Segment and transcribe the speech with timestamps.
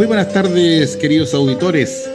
[0.00, 2.08] Muy buenas tardes, queridos auditores.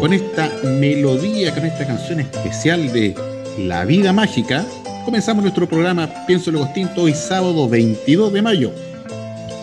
[0.00, 3.14] Con esta melodía, con esta canción especial de
[3.58, 4.64] La Vida Mágica,
[5.04, 8.72] comenzamos nuestro programa Pienso lo Distinto hoy sábado 22 de mayo.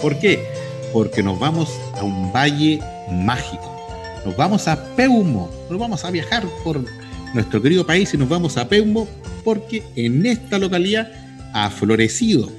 [0.04, 0.46] ¿Por qué?
[0.94, 3.76] Porque nos vamos a un valle mágico.
[4.24, 6.80] Nos vamos a Peumo, nos vamos a viajar por
[7.34, 9.08] nuestro querido país y nos vamos a Peumo
[9.44, 11.12] porque en esta localidad
[11.54, 12.52] ha florecido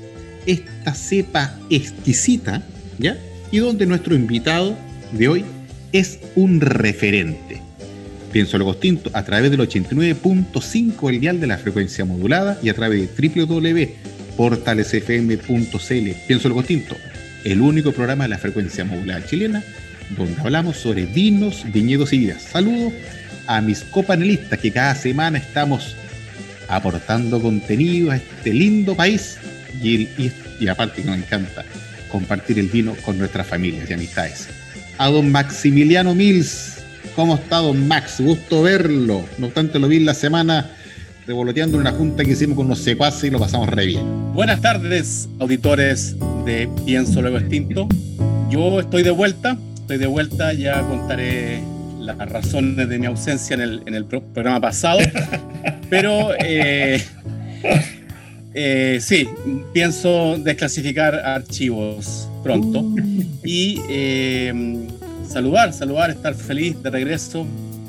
[0.44, 2.64] esta cepa exquisita,
[2.98, 3.16] ¿ya?
[3.52, 4.74] Y donde nuestro invitado
[5.16, 5.44] de hoy
[5.92, 7.62] es un referente.
[8.32, 12.74] Pienso lo distinto a través del 89.5 el dial de la frecuencia modulada y a
[12.74, 13.28] través de
[14.36, 16.10] www.portalesfm.cl.
[16.26, 16.96] Pienso lo distinto,
[17.44, 19.62] el único programa de la frecuencia modulada chilena
[20.16, 22.42] donde hablamos sobre vinos, viñedos y vidas.
[22.42, 22.92] Saludo
[23.46, 25.94] a mis copanelistas que cada semana estamos
[26.68, 29.38] aportando contenido a este lindo país
[29.80, 30.08] y,
[30.58, 31.64] y aparte que nos encanta
[32.10, 34.63] compartir el vino con nuestras familias y amistades
[34.98, 36.82] a don Maximiliano Mills.
[37.16, 38.20] ¿Cómo está don Max?
[38.20, 39.24] Gusto verlo.
[39.38, 40.70] No obstante, lo vi en la semana
[41.26, 44.34] revoloteando en una junta que hicimos con unos secuaces y lo pasamos re bien.
[44.34, 47.88] Buenas tardes, auditores de Pienso Luego Extinto.
[48.50, 51.62] Yo estoy de vuelta, estoy de vuelta, ya contaré
[51.98, 54.98] las razones de mi ausencia en el, en el programa pasado,
[55.90, 57.02] pero eh,
[58.54, 59.28] eh, sí,
[59.72, 62.84] pienso desclasificar archivos pronto.
[63.44, 64.86] Y eh,
[65.28, 67.46] saludar, saludar, estar feliz de regreso,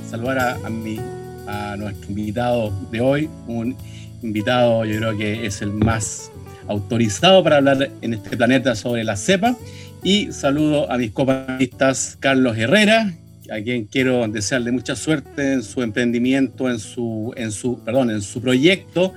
[0.09, 0.99] saludar a, mi,
[1.47, 3.75] a nuestro invitado de hoy, un
[4.23, 6.31] invitado yo creo que es el más
[6.67, 9.55] autorizado para hablar en este planeta sobre la cepa.
[10.03, 13.13] Y saludo a mis compañeristas Carlos Herrera,
[13.51, 18.21] a quien quiero desearle mucha suerte en su emprendimiento, en su, en su, perdón, en
[18.21, 19.13] su proyecto,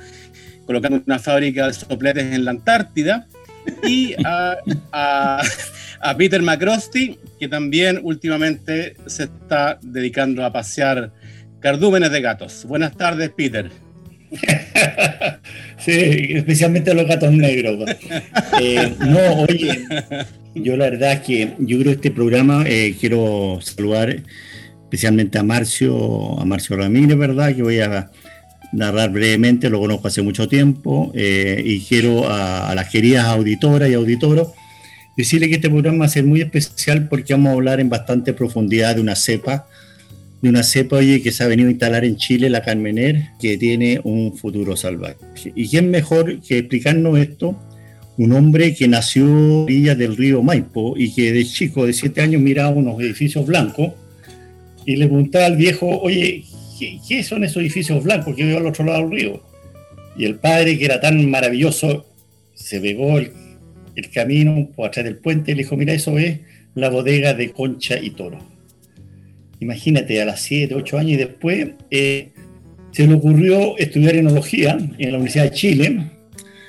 [0.69, 3.27] colocando una fábrica de sopletes en la Antártida
[3.89, 4.59] y a,
[6.19, 11.11] Peter McCrosty, que también últimamente se está dedicando a pasear
[11.61, 12.67] cardúmenes de gatos.
[12.67, 13.71] Buenas tardes, Peter.
[15.79, 15.93] sí,
[16.35, 17.89] especialmente los gatos negros.
[18.61, 19.87] Eh, no, oye,
[20.55, 24.23] yo la verdad es que yo creo que este programa eh, quiero saludar
[24.83, 27.57] especialmente a Marcio, a Marcio Ramírez, ¿verdad?
[27.57, 28.11] Que voy a
[28.73, 33.95] narrar brevemente, lo conozco hace mucho tiempo eh, y quiero a, las queridas auditoras y
[33.95, 34.49] auditoros
[35.17, 38.33] decirle que este programa va a ser muy especial porque vamos a hablar en bastante
[38.33, 39.67] profundidad de una cepa,
[40.43, 43.59] de una cepa oye, que se ha venido a instalar en Chile, la Carmener, que
[43.59, 45.17] tiene un futuro salvaje.
[45.55, 47.59] ¿Y quién mejor que explicarnos esto?
[48.17, 52.21] Un hombre que nació a orillas del río Maipo y que de chico, de siete
[52.21, 53.93] años, miraba unos edificios blancos
[54.85, 56.45] y le preguntaba al viejo, oye,
[56.79, 59.43] ¿qué, son esos edificios blancos que veo al otro lado del río?
[60.17, 62.07] Y el padre, que era tan maravilloso,
[62.55, 63.33] se pegó el,
[64.13, 66.39] camino por atrás del puente y le dijo, mira, eso es
[66.75, 68.39] la bodega de Concha y Toro.
[69.59, 72.29] Imagínate, a las 7, 8 años y después eh,
[72.93, 76.11] se le ocurrió estudiar enología en la Universidad de Chile,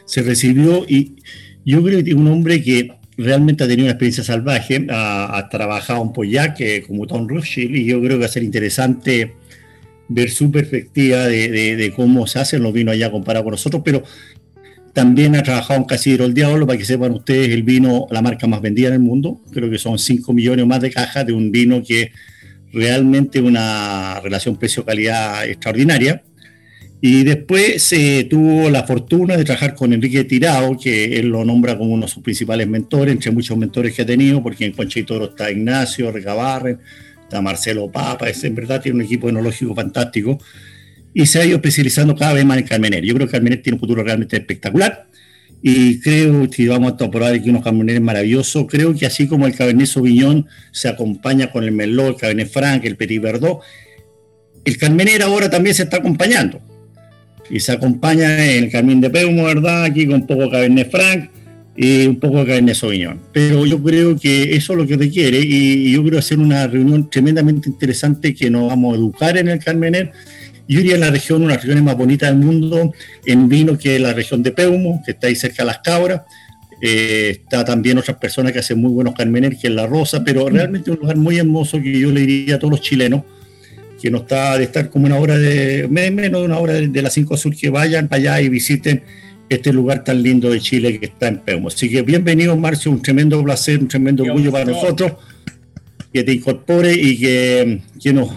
[0.06, 1.18] se recibió y
[1.66, 6.14] yo creo que un hombre que realmente ha tenido una experiencia salvaje, ha, trabajado en
[6.14, 9.34] Poyac como Tom Rothschild y yo creo que va a ser interesante
[10.09, 14.03] ver su perspectiva de, cómo se hacen los vinos allá comparado con nosotros, pero
[14.94, 18.47] también ha trabajado en Casidero el Diablo, para que sepan ustedes, el vino, la marca
[18.47, 21.52] más vendida en el mundo, creo que son 5 millones más de cajas de un
[21.52, 22.11] vino que
[22.73, 26.23] realmente una relación precio-calidad extraordinaria.
[27.02, 31.78] Y después se tuvo la fortuna de trabajar con Enrique Tirado, que él lo nombra
[31.78, 35.00] como uno de sus principales mentores, entre muchos mentores que ha tenido, porque en Concha
[35.00, 36.79] y Toro está Ignacio, Recabarren,
[37.41, 40.40] Marcelo Papa, es, en verdad tiene un equipo enológico fantástico
[41.14, 43.03] y se ha ido especializando cada vez más en Carmener.
[43.03, 45.08] Yo creo que Carmener tiene un futuro realmente espectacular
[45.61, 48.66] y creo que vamos a probar aquí unos Carmener maravillosos.
[48.67, 52.85] Creo que así como el Cabernet Sauvignon se acompaña con el Merlot, el Cabernet Franc,
[52.85, 53.59] el Petit Verdot,
[54.66, 56.61] el Carmener ahora también se está acompañando.
[57.49, 59.84] Y se acompaña en el Carmín de Peumo, ¿verdad?
[59.84, 61.32] Aquí con poco Cabernet Franc
[61.81, 63.22] y un poco de carne Sauvignon.
[63.31, 67.09] Pero yo creo que eso es lo que requiere y yo quiero hacer una reunión
[67.09, 70.11] tremendamente interesante que nos vamos a educar en el Carmener.
[70.67, 72.93] Yo iría en la región, una de las regiones más bonitas del mundo,
[73.26, 76.23] en vino, que es la región de Peumo, que está ahí cerca de las cabras.
[76.81, 80.49] Eh, está también otras personas que hacen muy buenos Carmener, que es La Rosa, pero
[80.49, 83.23] realmente un lugar muy hermoso que yo le diría a todos los chilenos,
[84.02, 87.02] que no está de estar como una hora de, menos de una hora de, de
[87.02, 89.02] las 5 sur, que vayan para allá y visiten
[89.49, 91.69] este lugar tan lindo de Chile que está en Peumo.
[91.69, 95.13] Así que bienvenido, Marcio, un tremendo placer, un tremendo orgullo para nosotros
[96.13, 98.29] que te incorpore y que, que nos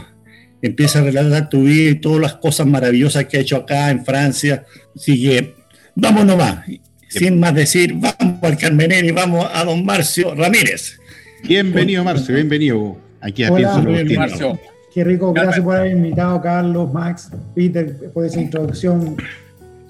[0.62, 4.04] empiece a relatar tu vida y todas las cosas maravillosas que ha hecho acá en
[4.04, 4.64] Francia.
[4.96, 5.54] Así que
[5.94, 6.64] vamos nomás,
[7.08, 10.98] sin más decir, vamos al Carmener y vamos a don Marcio Ramírez.
[11.44, 12.96] Bienvenido, Marcio, bienvenido.
[13.20, 13.84] Aquí a Hola,
[14.16, 14.58] Marcio.
[14.94, 19.16] Qué rico, gracias por haber invitado, Carlos, Max, Peter, por esa introducción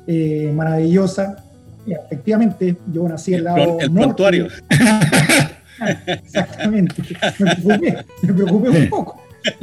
[0.06, 1.36] eh, maravillosa.
[1.86, 3.78] Y efectivamente, yo nací al lado.
[3.80, 4.48] El prontuario.
[6.06, 7.02] Exactamente.
[7.38, 9.22] Me preocupé, me preocupé un poco.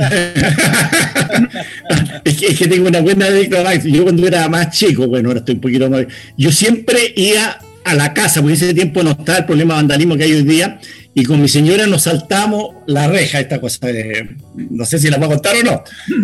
[2.26, 3.76] es, que, es, que, tengo una buena anécdota.
[3.76, 6.06] Yo cuando era más chico, bueno, ahora estoy un poquito más.
[6.38, 10.18] Yo siempre iba a la casa, porque ese tiempo no está el problema de vandalismo
[10.18, 10.80] que hay hoy día,
[11.14, 15.18] y con mi señora nos saltamos la reja, esta cosa de, no sé si la
[15.18, 15.84] voy a contar o no,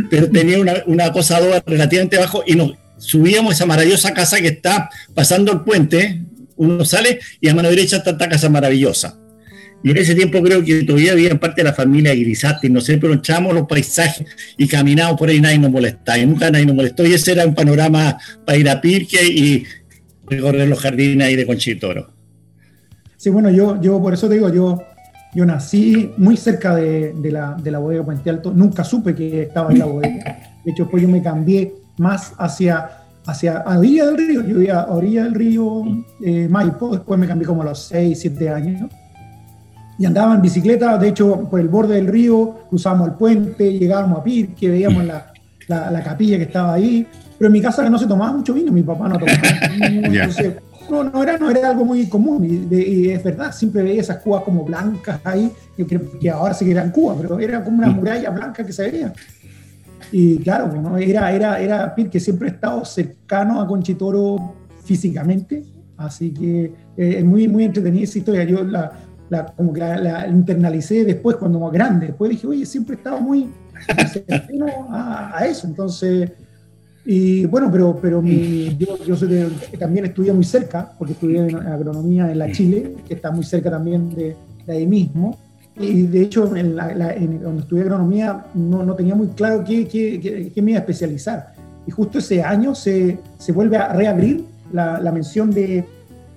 [0.09, 2.73] pero tenía una, una cosa relativamente bajo y nos
[3.06, 6.22] subíamos esa maravillosa casa que está pasando el puente,
[6.57, 9.19] uno sale y a mano derecha está esta casa maravillosa.
[9.84, 12.98] Y en ese tiempo creo que todavía había parte de la familia Grisati, no sé,
[12.98, 14.25] pero entramos los paisajes
[14.57, 17.06] y caminamos por ahí, nadie nos molestaba, y nunca nadie nos molestó.
[17.06, 19.63] Y ese era un panorama para ir a Pirque y
[20.28, 22.12] recorrer los jardines ahí de Conchitoro.
[23.16, 24.81] Sí, bueno, yo, yo por eso te digo, yo,
[25.36, 29.44] yo nací muy cerca de, de, la, de la bodega Puente Alto, nunca supe que
[29.44, 30.56] estaba en la bodega.
[30.66, 32.89] De hecho, después yo me cambié más hacia,
[33.25, 34.42] hacia a orilla del río.
[34.44, 35.83] Yo iba a orilla del río
[36.24, 38.92] eh, Maipo, después me cambié como a los 6, 7 años.
[39.97, 44.19] Y andaba en bicicleta, de hecho, por el borde del río, cruzamos el puente, llegábamos
[44.19, 45.31] a Pirque, veíamos la,
[45.68, 47.07] la, la, capilla que estaba ahí.
[47.38, 49.38] Pero en mi casa no se tomaba mucho vino, mi papá no tomaba
[49.74, 50.56] vino, entonces,
[50.89, 52.44] no, no, era, no era algo muy común.
[52.44, 55.86] Y, de, y, es verdad, siempre veía esas cubas como blancas ahí, que,
[56.19, 59.13] que ahora sí que eran cubas, pero era como una muralla blanca que se veía.
[60.12, 60.97] Y claro, ¿no?
[60.97, 64.53] era, era, era que siempre he estado cercano a Conchitoro
[64.83, 65.63] físicamente,
[65.97, 66.65] así que
[66.97, 68.44] eh, es muy, muy entretenida esa historia.
[68.44, 68.92] Yo la,
[69.30, 72.07] la como que la, la, internalicé después cuando más grande.
[72.07, 73.50] Después dije, oye, siempre he estado muy
[74.12, 75.68] cercano a, a, eso.
[75.68, 76.31] Entonces,
[77.06, 81.56] y bueno, pero, pero mi, yo, yo de, también estudié muy cerca, porque estudié en
[81.56, 85.38] agronomía en la Chile, que está muy cerca también de, de ahí mismo.
[85.77, 89.63] Y de hecho, en la, la, en, cuando estudié agronomía no, no tenía muy claro
[89.63, 91.54] qué, qué, qué, qué, me iba a especializar.
[91.86, 95.86] Y justo ese año se, se vuelve a reabrir la, la mención de,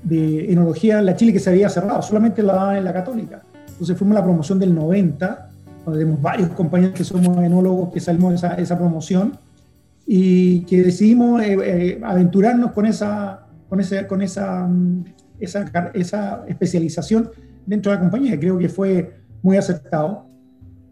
[0.02, 3.42] de, enología en la Chile que se había cerrado, solamente la daban en la católica.
[3.68, 5.50] Entonces fuimos a la promoción del 90,
[5.84, 9.38] donde tenemos varios compañeros que somos enólogos que salimos de esa, esa promoción
[10.04, 14.68] y que decidimos eh, eh, aventurarnos con esa, con ese, con esa,
[15.38, 17.30] esa, esa especialización
[17.66, 18.40] dentro de la compañía.
[18.40, 20.26] Creo que fue muy acertado.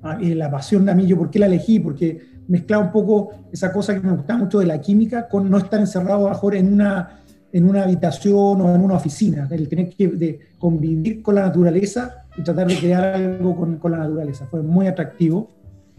[0.02, 3.30] Ah, y la pasión de mí, yo por qué la elegí, porque mezclaba un poco
[3.52, 6.72] esa cosa que me gustaba mucho de la química con no estar encerrado mejor en
[6.72, 7.20] una,
[7.52, 12.24] en una habitación o en una oficina, el tener que de convivir con la naturaleza
[12.36, 14.46] y tratar de crear algo con, con la naturaleza.
[14.46, 15.50] Fue muy atractivo.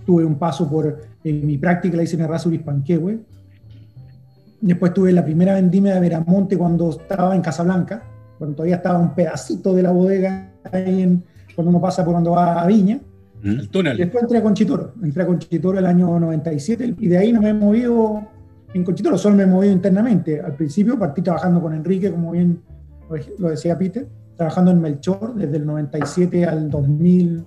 [0.06, 3.20] Tuve un paso por eh, mi práctica, la hice en Errázuriz Panquehue.
[4.62, 8.02] Después tuve la primera vendimia de Veramonte cuando estaba en Casablanca,
[8.38, 11.24] cuando todavía estaba un pedacito de la bodega ahí en,
[11.58, 13.00] cuando uno pasa por donde va a Viña.
[13.44, 13.98] El túnel.
[13.98, 17.50] Después entré a Conchitoro, entré a Conchitoro el año 97 y de ahí no me
[17.50, 18.22] he movido
[18.76, 20.40] en Conchitoro, solo me he movido internamente.
[20.40, 22.62] Al principio partí trabajando con Enrique, como bien
[23.40, 27.44] lo decía Peter, trabajando en Melchor desde el 97 al 2000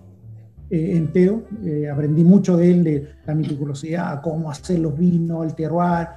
[0.71, 1.45] eh, entero.
[1.65, 6.09] Eh, aprendí mucho de él, de la meticulosidad, cómo hacer los vinos, el terroir.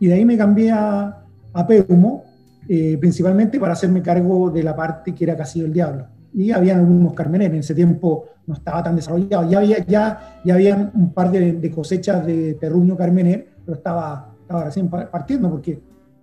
[0.00, 2.24] Y de ahí me cambié a, a Peumo,
[2.66, 6.76] eh, principalmente para hacerme cargo de la parte que era Casillo del Diablo y había
[6.76, 7.54] algunos carmeneros.
[7.54, 9.48] En ese tiempo no estaba tan desarrollado.
[9.50, 14.34] Ya había, ya, ya había un par de, de cosechas de terruño carmener, pero estaba,
[14.40, 15.80] estaba recién partiendo porque,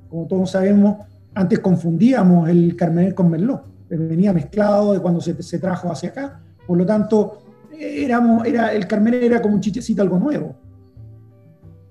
[0.10, 0.98] como todos sabemos,
[1.34, 3.64] antes confundíamos el carmener con merlot.
[3.90, 6.40] Venía mezclado de cuando se, se trajo hacia acá.
[6.66, 7.44] Por lo tanto,
[7.78, 10.56] éramos, era, el carmener era como un chichecito algo nuevo.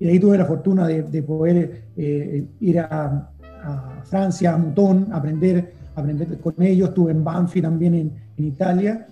[0.00, 3.30] Y ahí tuve la fortuna de, de poder eh, ir a,
[3.62, 9.07] a Francia, a Mouton, aprender aprender con ellos, estuve en Banfi también en, en Italia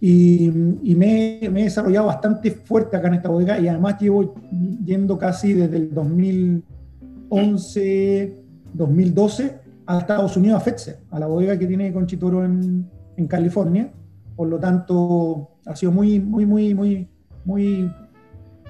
[0.00, 0.46] y,
[0.82, 4.36] y me, me, he desarrollado bastante fuerte acá en esta bodega y además llevo
[4.84, 8.36] yendo casi desde el 2011,
[8.74, 13.90] 2012 a Estados Unidos a FEDSE, a la bodega que tiene Conchitoro en, en California.
[14.36, 17.08] Por lo tanto, ha sido muy, muy, muy, muy,
[17.44, 17.92] muy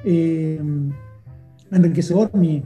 [0.04, 0.60] eh,
[1.70, 2.62] enriquecedor mi,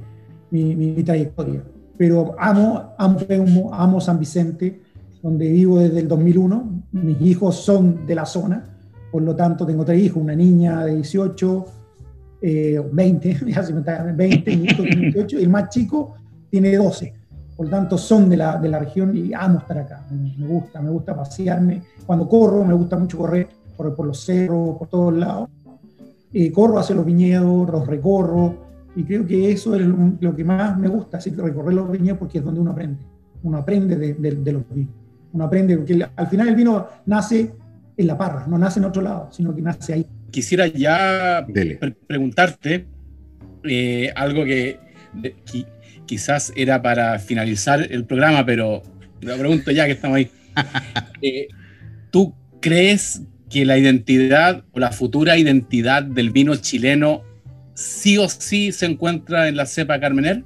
[0.51, 1.65] mi, mi, trayectoria.
[1.97, 4.81] Pero amo, amo, amo San Vicente,
[5.23, 6.83] donde vivo desde el 2001.
[6.93, 8.65] Mis hijos son de la zona,
[9.11, 11.65] por lo tanto tengo tres hijos, una niña de 18,
[12.41, 16.15] eh, 20, ya se me está, 20, mi hijo tiene 18, y el más chico
[16.51, 17.15] tiene 12.
[17.57, 20.05] Por lo tanto, son de la, de la región y amo estar acá.
[20.11, 21.83] Me, gusta, me gusta pasearme.
[22.07, 25.49] Cuando corro, me gusta mucho correr, correr por los cerros, por todos lados.
[26.33, 28.55] Eh, corro hacia los viñedos, los recorro,
[28.95, 29.87] y creo que eso es
[30.21, 33.05] lo que más me gusta, así que recorrer los viñedos porque es donde uno aprende.
[33.43, 37.53] Uno aprende de, de los vinos uno aprende, porque al final el vino nace
[37.97, 40.07] en la parra, no nace en otro lado, sino que nace ahí.
[40.31, 41.47] Quisiera ya
[42.07, 42.87] preguntarte
[43.65, 44.79] eh, algo que,
[46.07, 48.83] quizás era para finalizar el programa, pero
[49.21, 50.31] lo pregunto ya que estamos ahí.
[51.25, 51.47] Eh,
[52.11, 57.23] ¿Tú crees que la identidad o la futura identidad del vino chileno
[57.83, 60.45] sí o sí se encuentra en la cepa Carmener?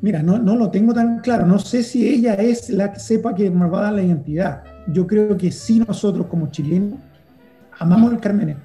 [0.00, 1.46] Mira, no, no lo tengo tan claro.
[1.46, 4.62] No sé si ella es la sepa que nos va a dar la identidad.
[4.88, 6.98] Yo creo que sí nosotros como chilenos
[7.78, 8.56] amamos el Carmener.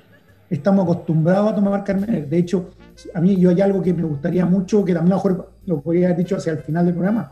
[0.50, 2.27] Estamos acostumbrados a tomar Carmener.
[2.27, 2.72] De hecho,
[3.13, 6.18] a mí yo hay algo que me gustaría mucho, que también mejor lo podría haber
[6.18, 7.32] dicho hacia el final del programa.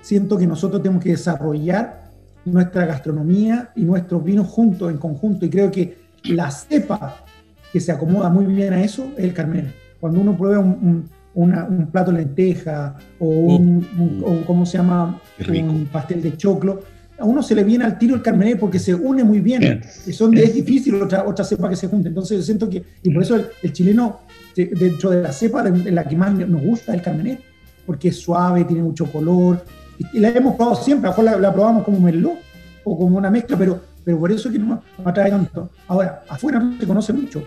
[0.00, 2.06] Siento que nosotros tenemos que desarrollar
[2.44, 5.44] nuestra gastronomía y nuestros vinos juntos, en conjunto.
[5.44, 7.25] Y creo que la cepa
[7.72, 9.72] que se acomoda muy bien a eso es el Carmener.
[10.00, 14.44] Cuando uno prueba un un plato de lenteja o un, mm.
[14.46, 15.20] ¿cómo se llama?
[15.48, 16.82] Un pastel de choclo.
[17.18, 19.82] A uno se le viene al tiro el carmené porque se une muy bien.
[20.06, 22.08] Y son, es difícil otra, otra cepa que se junte.
[22.08, 24.20] Entonces yo siento que, y por eso el, chileno,
[24.54, 27.38] dentro de la cepa, de la que más nos gusta el carmené,
[27.86, 29.64] porque es suave, tiene mucho color.
[30.12, 32.38] Y, la hemos probado siempre, a lo mejor la, probamos como merlot
[32.84, 35.70] o como una mezcla, pero, pero por eso es que no nos atrae tanto.
[35.88, 37.42] Ahora, afuera no se conoce mucho.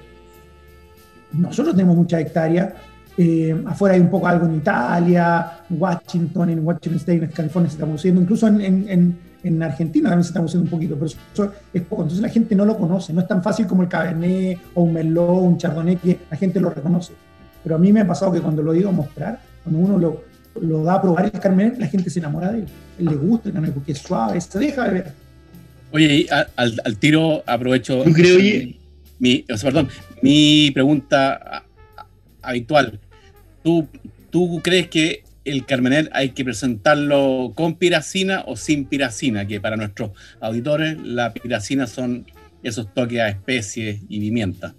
[1.34, 2.74] Nosotros tenemos muchas hectáreas,
[3.22, 7.76] eh, afuera hay un poco algo en Italia, Washington, en Washington State, en California se
[7.76, 11.54] está produciendo, incluso en, en, en, Argentina también se está produciendo un poquito, pero eso
[11.74, 12.04] es poco.
[12.04, 14.94] Entonces la gente no lo conoce, no es tan fácil como el Cabernet o un
[14.94, 17.12] Merlot, un Chardonnay, que la gente lo reconoce.
[17.62, 20.24] Pero a mí me ha pasado que cuando lo digo a mostrar, cuando uno lo,
[20.62, 22.66] lo da a probar el Cabernet, la gente se enamora de él.
[23.00, 25.12] Le gusta el Cabernet porque es suave, se deja de ver.
[25.92, 28.02] Oye, al, al, tiro aprovecho.
[28.14, 28.40] creo,
[29.20, 29.90] mi, perdón,
[30.22, 31.64] mi pregunta
[32.42, 33.00] habitual.
[33.64, 33.88] ¿Tú,
[34.30, 39.46] ¿Tú crees que el Carmener hay que presentarlo con piracina o sin piracina?
[39.46, 42.26] Que para nuestros auditores la piracina son
[42.64, 44.76] esos toques a especies y pimienta.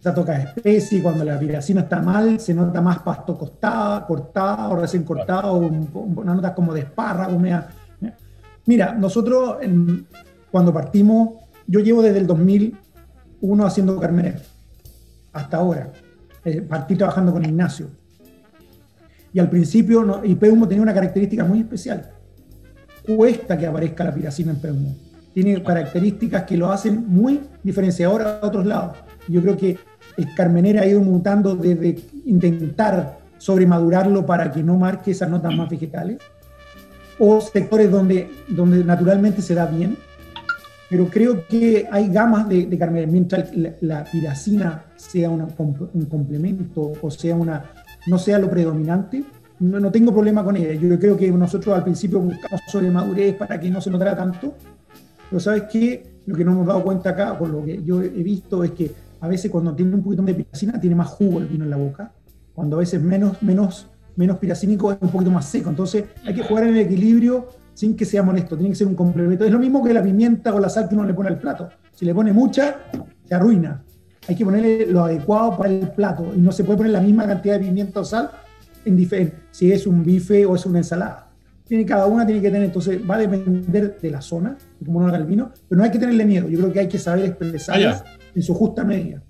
[0.00, 4.76] Esa toca a especie, cuando la piracina está mal, se nota más pasto costada, cortado,
[4.76, 7.40] recién cortado, una nota como de espárrago.
[8.66, 9.56] Mira, nosotros
[10.52, 11.30] cuando partimos,
[11.66, 12.26] yo llevo desde el
[13.40, 14.40] 2001 haciendo Carmener,
[15.32, 15.92] hasta ahora
[16.44, 17.88] eh, partí trabajando con Ignacio.
[19.32, 22.10] Y al principio, no, y Peumo tenía una característica muy especial.
[23.06, 24.96] Cuesta que aparezca la piracina en Peumo.
[25.34, 28.96] Tiene características que lo hacen muy diferenciador a otros lados.
[29.28, 29.78] Yo creo que
[30.16, 35.68] el Carmenera ha ido mutando desde intentar sobremadurarlo para que no marque esas notas más
[35.68, 36.18] vegetales,
[37.18, 39.96] o sectores donde, donde naturalmente se da bien,
[40.90, 43.06] pero creo que hay gamas de, de.
[43.06, 47.70] Mientras la piracina sea un complemento o sea una,
[48.06, 49.24] no sea lo predominante,
[49.60, 50.72] no, no, tengo problema con ella.
[50.74, 54.54] Yo creo que nosotros al principio buscamos sobre madurez para que no se notara tanto,
[55.28, 56.20] pero ¿sabes qué?
[56.26, 58.90] Lo que no hemos dado cuenta acá, por lo que yo he visto, es que
[59.20, 61.76] a veces cuando tiene un poquito de piracina tiene más jugo el vino en la
[61.76, 62.12] boca,
[62.54, 65.70] cuando a veces menos, menos, menos piracínico es un poquito más seco.
[65.70, 67.48] Entonces hay que jugar en el equilibrio
[67.78, 69.44] sin que sea molesto, tiene que ser un complemento.
[69.44, 71.68] Es lo mismo que la pimienta o la sal que uno le pone al plato.
[71.94, 72.76] Si le pone mucha,
[73.24, 73.84] se arruina
[74.28, 77.26] hay que ponerle lo adecuado para el plato y no se puede poner la misma
[77.26, 78.30] cantidad de pimienta o sal
[78.84, 81.28] en diferente, si es un bife o es una ensalada.
[81.66, 84.98] Tiene, cada una tiene que tener, entonces va a depender de la zona, de cómo
[84.98, 86.48] uno haga el vino, pero no hay que tenerle miedo.
[86.48, 89.22] Yo creo que hay que saber expresarlas ah, en su justa medida.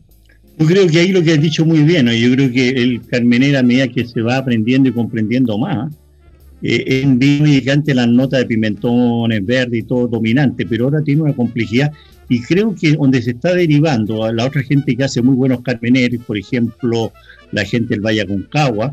[0.57, 3.61] Yo creo que ahí lo que has dicho muy bien, yo creo que el Carmenera,
[3.61, 5.93] a medida que se va aprendiendo y comprendiendo más,
[6.62, 11.02] eh, en vino y antes las notas de pimentones, verde y todo dominante, pero ahora
[11.02, 11.92] tiene una complejidad
[12.28, 15.62] y creo que donde se está derivando a la otra gente que hace muy buenos
[15.62, 17.12] carmeneros, por ejemplo,
[17.52, 18.92] la gente del Valle Aconcagua,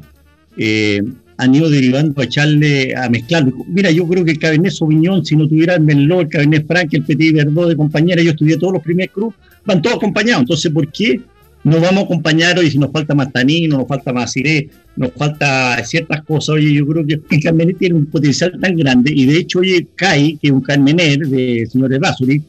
[0.58, 1.02] eh,
[1.38, 3.54] han ido derivando a echarle, a mezclarlo.
[3.68, 6.94] Mira, yo creo que el Cabernet Sauvignon, si no tuviera el Merlot, el Cabernet Franc,
[6.94, 9.34] el Petit Verdot de compañera, yo estudié todos los primeros cruz,
[9.66, 10.44] van todos acompañados.
[10.44, 11.20] Entonces, ¿por qué
[11.66, 15.12] no vamos a acompañar hoy si nos falta más tanino, nos falta más siré, nos
[15.14, 16.50] falta ciertas cosas.
[16.50, 19.88] Oye, yo creo que el Carmener tiene un potencial tan grande y de hecho, oye,
[19.96, 22.44] CAI, que es un Carmener de señores Basuri,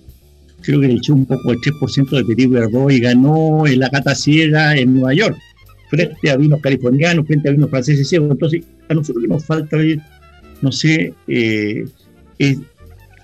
[0.61, 3.89] creo que le echó un poco el 3% de Petit Verdot y ganó en la
[3.89, 5.39] cata ciega en Nueva York,
[5.89, 8.33] frente a vinos californianos, frente a vinos franceses ciegos.
[8.33, 9.99] Entonces, a nosotros que nos falta, oye,
[10.61, 11.87] no sé, eh,
[12.39, 12.59] es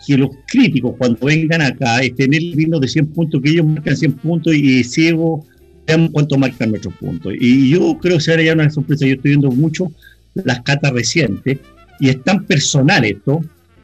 [0.06, 3.94] que los críticos cuando vengan acá es tener vinos de 100 puntos, que ellos marcan
[3.94, 5.44] 100 puntos y ciego
[5.86, 7.34] veamos cuánto marcan nuestros puntos.
[7.38, 9.06] Y yo creo que será ya una sorpresa.
[9.06, 9.90] Yo estoy viendo mucho
[10.34, 11.58] las catas recientes
[12.00, 13.40] y es tan personal esto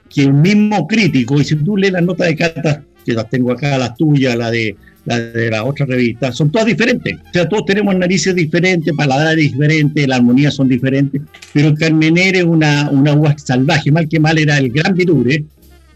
[0.09, 3.53] que el mismo crítico, y si tú lees las notas de catas, que las tengo
[3.53, 7.17] acá, las tuyas, la de la de la otra revista, son todas diferentes.
[7.17, 12.45] O sea, todos tenemos narices diferentes, paladares diferentes, la armonía son diferentes, pero Carmener es
[12.45, 15.45] una, una uva salvaje, mal que mal era el Gran Viture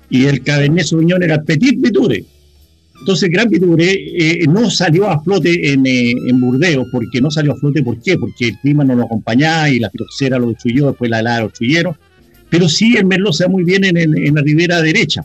[0.09, 2.25] y el Cabernet Sauvignon era el Petit Viture.
[3.03, 7.51] Entonces, Gran Viture eh, no salió a flote en, eh, en, Burdeos, porque no salió
[7.51, 8.17] a flote, ¿por qué?
[8.17, 11.49] Porque el clima no lo acompañaba y la fitoxera lo destruyó, después la helada lo
[11.49, 11.97] destruyeron.
[12.49, 15.25] Pero sí, el Merlot se da muy bien en, en, la ribera derecha,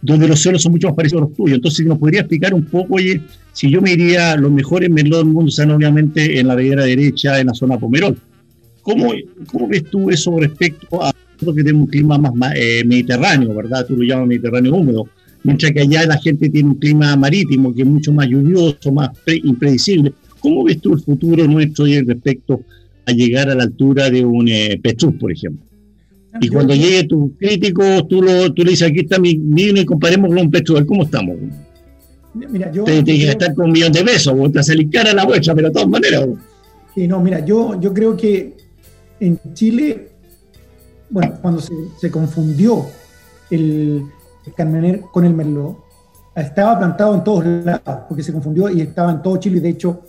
[0.00, 1.56] donde los suelos son mucho más parecidos a los tuyos.
[1.56, 3.20] Entonces, nos podría explicar un poco, oye,
[3.52, 7.40] si yo me iría, los mejores Merlot del mundo están obviamente en la ribera derecha,
[7.40, 8.16] en la zona Pomerol.
[8.82, 9.12] ¿Cómo,
[9.50, 13.84] cómo ves tú eso respecto a que tenemos un clima más, eh, mediterráneo, ¿verdad?
[13.88, 15.08] Tú lo llamas mediterráneo húmedo
[15.48, 19.10] mientras que allá la gente tiene un clima marítimo que es mucho más lluvioso, más
[19.26, 20.12] impredecible.
[20.40, 22.60] ¿Cómo ves tú el futuro nuestro respecto
[23.06, 25.64] a llegar a la altura de un eh, Petrus, por ejemplo?
[26.38, 29.86] Y cuando llegue tu crítico, tú, lo, tú le dices, aquí está mi vino y
[29.86, 31.36] comparemos con un Petrus, ¿cómo estamos?
[32.34, 32.84] Mira, yo...
[32.84, 35.68] Te, que estar con un millón de pesos, o te salir cara la vuestra, pero
[35.68, 36.28] de todas maneras.
[36.94, 38.54] Sí, no, mira, yo, yo creo que
[39.18, 40.08] en Chile,
[41.08, 42.84] bueno, cuando se, se confundió
[43.50, 44.02] el,
[44.54, 45.84] Carmener con el Merlot.
[46.34, 49.60] Estaba plantado en todos lados, porque se confundió y estaba en todo Chile.
[49.60, 50.02] De hecho,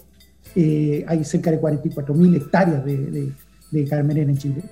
[0.55, 3.33] eh, hay cerca de 44.000 hectáreas de,
[3.71, 4.63] de, Carmener en Chile.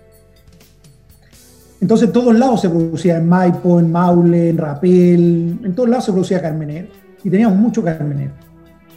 [1.80, 6.06] Entonces, en todos lados se producía, en Maipo, en Maule, en Rapel, en todos lados
[6.06, 6.90] se producía Carmener.
[7.24, 8.32] Y teníamos mucho Carmener.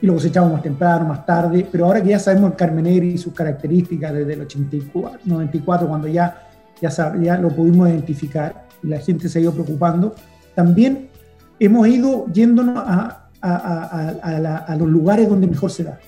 [0.02, 1.66] Y lo cosechábamos más temprano, más tarde.
[1.70, 6.09] Pero ahora que ya sabemos el Carmener y sus características desde el 84, 94, cuando
[6.09, 6.48] ya,
[6.80, 10.14] ya, ya lo pudimos identificar y la gente se ha ido preocupando,
[10.61, 11.09] también
[11.59, 13.16] hemos ido yéndonos a,
[14.79, 15.99] los lugares donde mejor se da.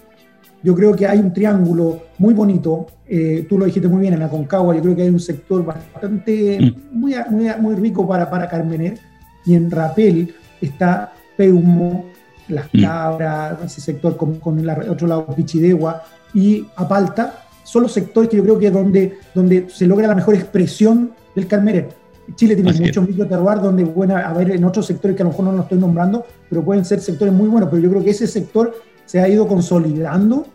[0.62, 4.20] Yo creo que hay un triángulo muy bonito, eh, tú lo dijiste muy bien en
[4.20, 6.98] la Concagua, yo creo que hay un sector bastante, mm.
[6.98, 7.14] muy,
[7.60, 8.98] muy, rico para, para Carmener,
[9.46, 12.04] y en Rapel está Peumo,
[12.48, 12.82] Las mm.
[12.82, 18.36] Cabras, ese sector con, con el otro lado Pichidegua, y Apalta, son los sectores que
[18.36, 22.01] yo creo que es donde, donde se logra la mejor expresión del Carmener
[22.34, 25.52] Chile tiene muchos microterroir donde pueden haber en otros sectores que a lo mejor no
[25.52, 27.68] los estoy nombrando, pero pueden ser sectores muy buenos.
[27.68, 30.46] Pero yo creo que ese sector se ha ido consolidando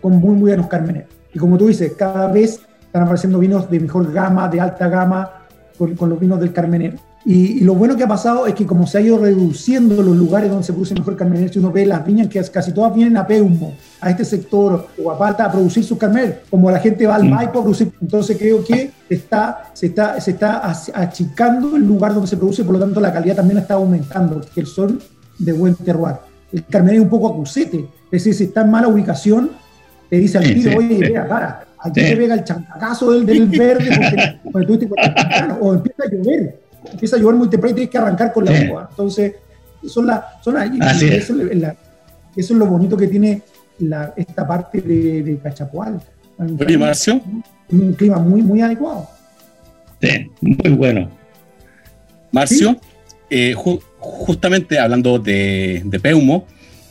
[0.00, 1.06] con muy, buenos cármenes.
[1.34, 5.46] Y como tú dices, cada vez están apareciendo vinos de mejor gama, de alta gama,
[5.76, 6.96] con, con los vinos del Carmener.
[7.24, 10.50] Y, lo bueno que ha pasado es que como se ha ido reduciendo los lugares
[10.50, 13.26] donde se produce mejor carmener, si uno ve las viñas que casi todas vienen a
[13.26, 17.16] Peumo, a este sector o a Palta a producir sus carmener, como la gente va
[17.16, 22.14] al Maipo a producir, entonces creo que está, se, está, se está achicando el lugar
[22.14, 25.00] donde se produce, por lo tanto la calidad también está aumentando, que son
[25.38, 26.16] de buen terroir.
[26.52, 29.50] El carmener es un poco acusete, es decir, si está en mala ubicación,
[30.08, 34.40] te dice al tiro, oye, vea, cara, aquí te pega el chancazo del, del verde
[34.50, 34.88] porque,
[35.60, 38.58] o empieza a llover empieza a llover muy temprano y tienes que arrancar con la
[38.58, 38.86] agua.
[38.90, 39.34] Entonces,
[39.86, 41.34] son la, son eso,
[42.36, 43.42] es lo bonito que tiene
[44.16, 46.00] esta parte de, de Cachapual.
[46.38, 47.20] Oye, Marcio.
[47.70, 49.08] Un clima muy, muy adecuado.
[50.00, 51.10] Sí, muy bueno.
[52.30, 52.78] Marcio,
[53.30, 53.54] eh,
[53.98, 56.46] justamente hablando de, de Peumo,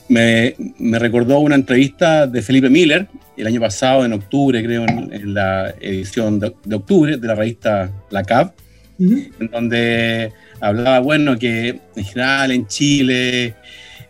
[0.09, 5.33] me, me, recordó una entrevista de Felipe Miller el año pasado, en octubre, creo, en,
[5.33, 8.51] la edición de, de, octubre de la revista La CAV,
[8.99, 13.55] en donde hablaba, bueno, que en general en Chile,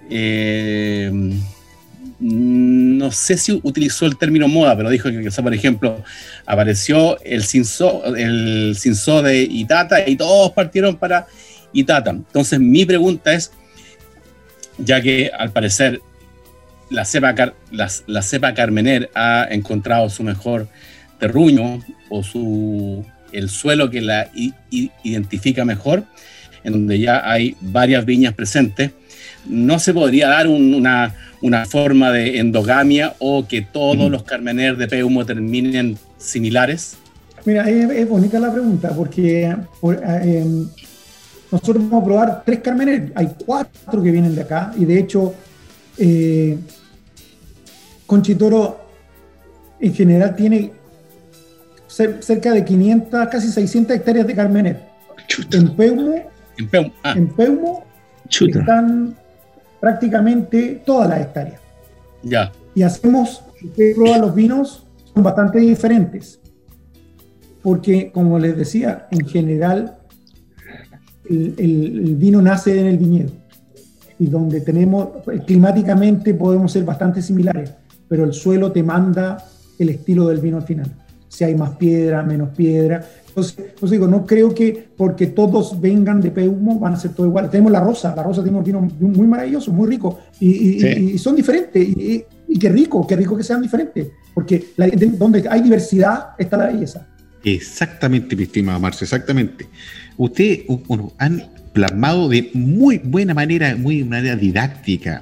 [0.09, 1.11] eh,
[2.19, 6.03] no sé si utilizó el término moda, pero dijo que, por ejemplo,
[6.45, 11.27] apareció el Cinso, el de Itata y todos partieron para
[11.73, 12.11] Itata.
[12.11, 13.51] Entonces, mi pregunta es,
[14.79, 16.01] ya que al parecer
[16.89, 17.35] la cepa,
[17.71, 20.67] la cepa Carmener ha encontrado su mejor
[21.19, 24.29] terruño o su el suelo que la
[25.03, 26.03] identifica mejor,
[26.63, 28.91] en donde ya hay varias viñas presentes,
[29.45, 31.13] no se podría dar una,
[31.69, 36.97] forma de endogamia o que todos los carmener de Peumo terminen similares?
[37.45, 40.67] Mira, es, bonita la pregunta porque eh, em,
[41.51, 45.33] nosotros vamos a probar tres carmener, hay cuatro que vienen de acá y de hecho
[45.97, 46.57] eh,
[48.05, 48.87] Conchitoro
[49.79, 50.71] en general tiene
[51.87, 54.87] cerca de 500, casi 600 hectáreas de Carmener.
[55.51, 56.15] En Peumo,
[56.57, 57.13] en Peumo, ah.
[57.15, 57.83] en Peumo
[58.29, 59.15] están
[59.79, 61.61] prácticamente todas las hectáreas.
[62.23, 62.51] Ya.
[62.75, 66.39] Y hacemos, si prueban los vinos, son bastante diferentes.
[67.61, 69.97] Porque, como les decía, en general
[71.29, 73.31] el, vino nace en el viñedo.
[74.19, 75.09] Y donde tenemos,
[75.45, 77.73] climáticamente podemos ser bastante similares,
[78.07, 79.37] pero el suelo te manda
[79.77, 80.91] el estilo del vino al final.
[81.27, 83.05] Si hay más piedra, menos piedra.
[83.27, 87.29] Entonces, pues digo, no creo que porque todos vengan de Peumo van a ser todos
[87.29, 87.51] iguales.
[87.51, 91.87] Tenemos la rosa, la rosa tiene un vino muy maravilloso, muy rico, y, son diferentes.
[91.87, 92.25] Y,
[92.59, 94.69] qué rico, qué rico que sean diferentes, porque
[95.19, 97.05] donde hay diversidad está la belleza.
[97.43, 99.67] Exactamente, mi estimado Marcio, exactamente.
[100.17, 100.65] Ustedes
[101.19, 105.21] han plasmado de muy buena manera, muy manera didáctica,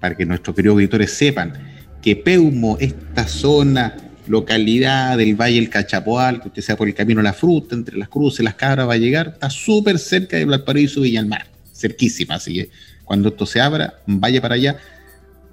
[0.00, 1.54] para que nuestros queridos auditores sepan
[2.02, 3.96] que Peumo, esta zona,
[4.28, 7.96] localidad del Valle del Cachapoal, que usted sea por el camino a la fruta, entre
[7.96, 12.36] las cruces, las cabras va a llegar, está súper cerca de Valparaíso y Villalmar, cerquísima,
[12.36, 12.70] así que
[13.04, 14.76] cuando esto se abra, vaya para allá,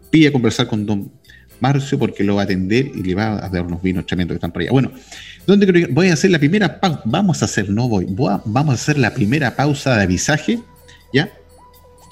[0.09, 1.11] pide conversar con don
[1.59, 4.37] Marcio porque lo va a atender y le va a dar unos vinos tremendos que
[4.37, 4.71] están por allá.
[4.71, 4.91] Bueno,
[5.47, 7.01] ¿dónde voy a hacer la primera pausa?
[7.05, 10.59] Vamos a hacer, no voy, vamos a hacer la primera pausa de avisaje,
[11.13, 11.31] ¿ya?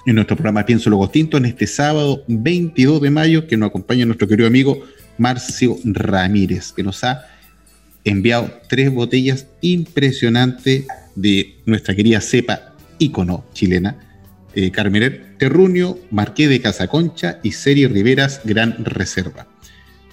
[0.06, 4.06] En nuestro programa Pienso Luego Tinto, en este sábado 22 de mayo, que nos acompaña
[4.06, 4.82] nuestro querido amigo
[5.18, 7.26] Marcio Ramírez, que nos ha
[8.04, 13.98] enviado tres botellas impresionantes de nuestra querida cepa ícono chilena,
[14.56, 14.72] eh,
[15.38, 19.48] Terruño, Marqués de Casaconcha y Serie Riveras Gran Reserva.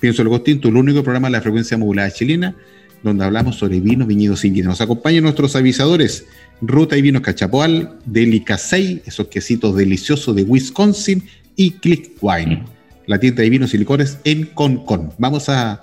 [0.00, 2.56] Pienso el Tinto, el único programa de la frecuencia modulada chilena
[3.02, 4.68] donde hablamos sobre vinos, viñedos y vinos.
[4.68, 6.26] Nos acompañan nuestros avisadores,
[6.60, 11.22] Ruta y Vinos Cachapoal, Delicasei, esos quesitos deliciosos de Wisconsin,
[11.56, 12.64] y Click Wine,
[13.10, 15.12] la tienda de vinos y licores en Concon.
[15.18, 15.80] Vamos a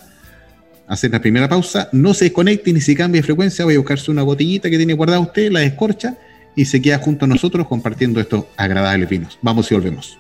[0.87, 1.89] hacer la primera pausa.
[1.91, 3.65] No se desconecte ni se cambie de frecuencia.
[3.65, 6.17] Voy a buscarse una botellita que tiene guardada usted, la descorcha
[6.55, 9.37] y se queda junto a nosotros compartiendo estos agradables vinos.
[9.41, 10.17] Vamos y volvemos.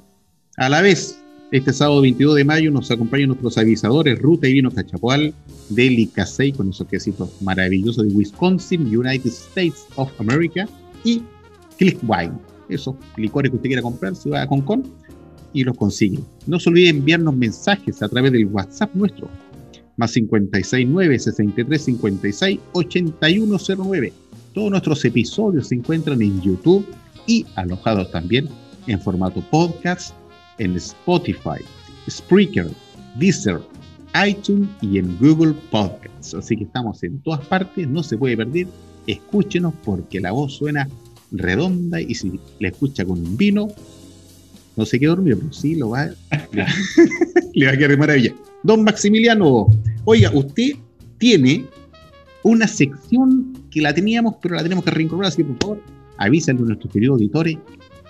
[0.58, 1.20] A la vez,
[1.52, 5.34] este sábado 22 de mayo nos acompañan nuestros avisadores Ruta y Vino Cachapoal,
[5.70, 10.68] Delicasei con esos quesitos maravillosos de Wisconsin, United States of America
[11.04, 11.22] y
[11.78, 12.34] Click Wine.
[12.68, 14.84] Esos licores que usted quiera comprar, se va a Concon
[15.54, 16.20] y los consigue.
[16.48, 19.30] No se olvide enviarnos mensajes a través del WhatsApp nuestro,
[19.98, 24.14] más 569 63 56 8109.
[24.54, 26.86] Todos nuestros episodios se encuentran en YouTube
[27.28, 28.48] y alojados también
[28.88, 30.14] en formato podcast
[30.58, 31.62] en Spotify,
[32.10, 32.68] Spreaker,
[33.20, 33.60] Deezer,
[34.28, 36.34] iTunes y en Google Podcasts.
[36.34, 38.68] Así que estamos en todas partes, no se puede perder.
[39.08, 40.88] Escúchenos porque la voz suena
[41.32, 43.68] redonda y si la escucha con un vino,
[44.76, 46.06] no se queda dormido, pero sí lo va,
[47.54, 48.34] le va a quedar maravilla.
[48.66, 49.68] Don Maximiliano,
[50.06, 50.72] oiga, usted
[51.20, 51.66] tiene
[52.42, 55.84] una sección que la teníamos, pero la tenemos que reincorporar, así que por favor,
[56.18, 57.58] avísenle a nuestros queridos auditores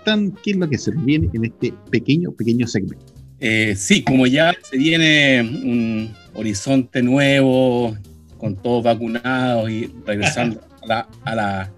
[0.05, 3.05] tan, qué es lo que se nos viene en este pequeño, pequeño segmento.
[3.41, 7.97] Eh, sí, como ya se viene un horizonte nuevo,
[8.37, 10.87] con todos vacunados y regresando a
[11.35, 11.69] la,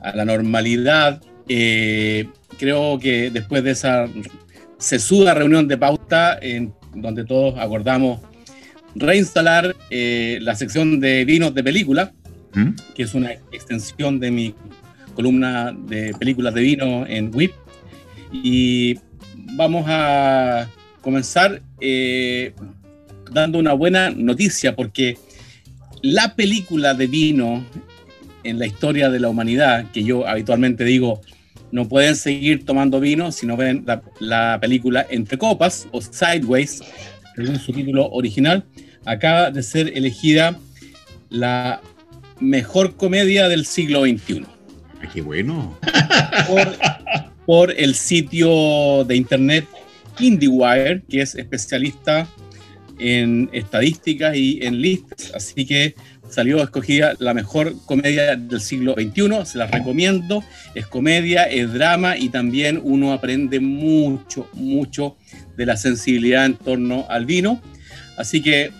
[0.00, 4.06] a la, normalidad, eh, creo que después de esa
[4.78, 8.20] sesuda reunión de pauta, en donde todos acordamos
[8.94, 12.12] reinstalar eh, la sección de vinos de película,
[12.54, 12.70] ¿Mm?
[12.94, 14.54] que es una extensión de mi
[15.14, 17.52] columna de películas de vino en WIP.
[18.32, 18.98] Y
[19.54, 20.68] vamos a
[21.00, 22.52] comenzar eh,
[23.30, 25.18] dando una buena noticia, porque
[26.02, 27.64] la película de vino
[28.44, 31.20] en la historia de la humanidad, que yo habitualmente digo,
[31.72, 33.84] no pueden seguir tomando vino si no ven
[34.18, 36.82] la, película Entre Copas o Sideways,
[37.34, 38.64] según su título original,
[39.04, 40.58] acaba de ser elegida
[41.28, 41.80] la
[42.40, 44.44] mejor comedia del siglo XXI.
[45.02, 45.78] Ah, ¡Qué bueno!
[47.46, 49.66] por el sitio de internet
[50.18, 52.26] IndieWire, que es especialista
[52.98, 55.94] en estadísticas y en listas, así que
[56.28, 62.16] salió escogida la mejor comedia del siglo XXI, se la recomiendo, es comedia, es drama
[62.16, 65.16] y también uno aprende mucho, mucho
[65.56, 67.60] de la sensibilidad en torno al vino,
[68.16, 68.70] así que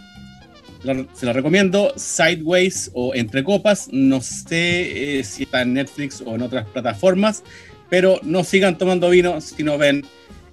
[1.15, 6.35] se la recomiendo, Sideways o Entre Copas, no sé eh, si está en Netflix o
[6.37, 7.43] en otras plataformas,
[7.91, 10.05] pero no sigan tomando vino si no ven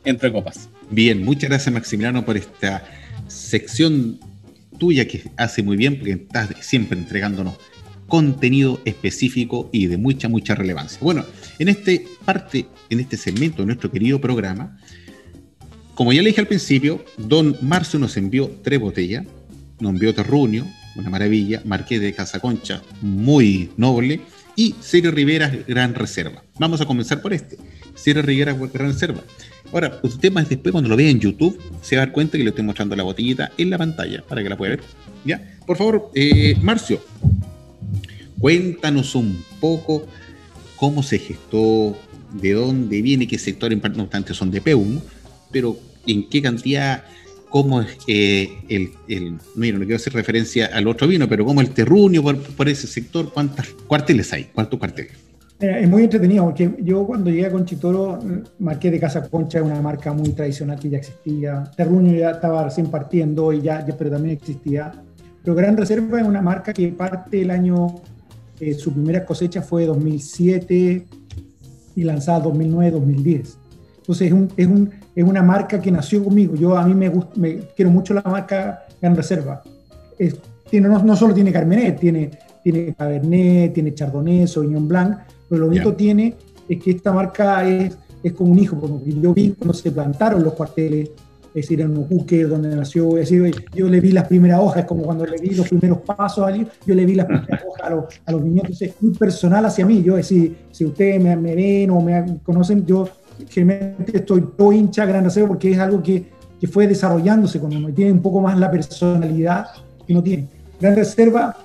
[0.06, 0.70] Entre Copas.
[0.90, 2.84] Bien, muchas gracias Maximiliano por esta
[3.28, 4.20] sección
[4.84, 7.54] tuya que hace muy bien porque estás siempre entregándonos
[8.06, 11.00] contenido específico y de mucha, mucha relevancia.
[11.02, 11.26] Bueno,
[11.58, 14.78] en este parte, en este segmento de nuestro querido programa,
[15.96, 19.26] como ya le dije al principio, don Marcio nos envió tres botellas,
[19.80, 20.68] nos envió Terruño,
[20.98, 24.20] una maravilla, Marqués de Casaconcha, muy noble,
[24.58, 26.44] y Serie Rivera Gran Reserva.
[26.60, 27.58] Vamos a comenzar por este,
[27.96, 29.24] Serie Rivera Gran Reserva.
[29.74, 32.44] Ahora, usted más después cuando lo vea en YouTube se va a dar cuenta que
[32.44, 34.84] le estoy mostrando la botellita en la pantalla para que la pueda ver.
[35.26, 35.58] ¿Ya?
[35.66, 37.02] Por favor, eh, Marcio,
[38.40, 40.06] cuéntanos un poco
[40.76, 41.98] cómo se gestó,
[42.34, 45.00] de dónde viene, qué sector, no obstante son de PEUM,
[45.52, 47.04] pero en qué cantidad,
[47.50, 51.62] cómo es eh, el, el, mira, no quiero hacer referencia al otro vino, pero cómo
[51.62, 55.14] el terruño por, por ese sector, cuántos cuarteles hay, cuántos cuarteles.
[55.64, 58.20] Es muy entretenido porque yo cuando llegué a Conchitoro,
[58.60, 61.64] marqué de Casa Concha, es una marca muy tradicional que ya existía.
[61.78, 64.92] Terruño ya estaba recién partiendo, y ya, pero también existía.
[65.42, 67.96] Pero Gran Reserva es una marca que parte el año,
[68.60, 71.06] eh, su primera cosecha fue 2007
[71.96, 73.56] y lanzada 2009-2010.
[74.00, 76.56] Entonces es, un, es, un, es, una marca que nació conmigo.
[76.56, 79.62] Yo a mí me, me quiero mucho la marca Gran Reserva.
[80.70, 85.20] tiene, no, no, solo tiene Carmenet, tiene, tiene Cabernet, tiene Chardonnay, Sauvignon Blanc,
[85.54, 86.36] pero lo único tiene
[86.68, 90.44] es que esta marca es, es como un hijo, porque yo vi cuando se plantaron
[90.44, 94.60] los cuarteles, es decir, en Ucuque, donde nació, es decir, yo le vi las primeras
[94.60, 97.64] hojas, como cuando le vi los primeros pasos a alguien, yo le vi las primeras
[97.70, 100.58] hojas a los, a los niños, entonces es muy personal hacia mí, yo, es decir,
[100.72, 103.08] si ustedes me, me ven o me conocen, yo
[103.48, 107.94] generalmente estoy todo hincha Gran Reserva porque es algo que, que fue desarrollándose conmigo y
[107.94, 109.68] tiene un poco más la personalidad
[110.08, 110.48] que no tiene.
[110.82, 111.56] Gran Reserva,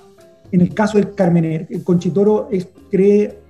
[0.51, 3.48] en el caso del Carmener, el Conchitoro es, cree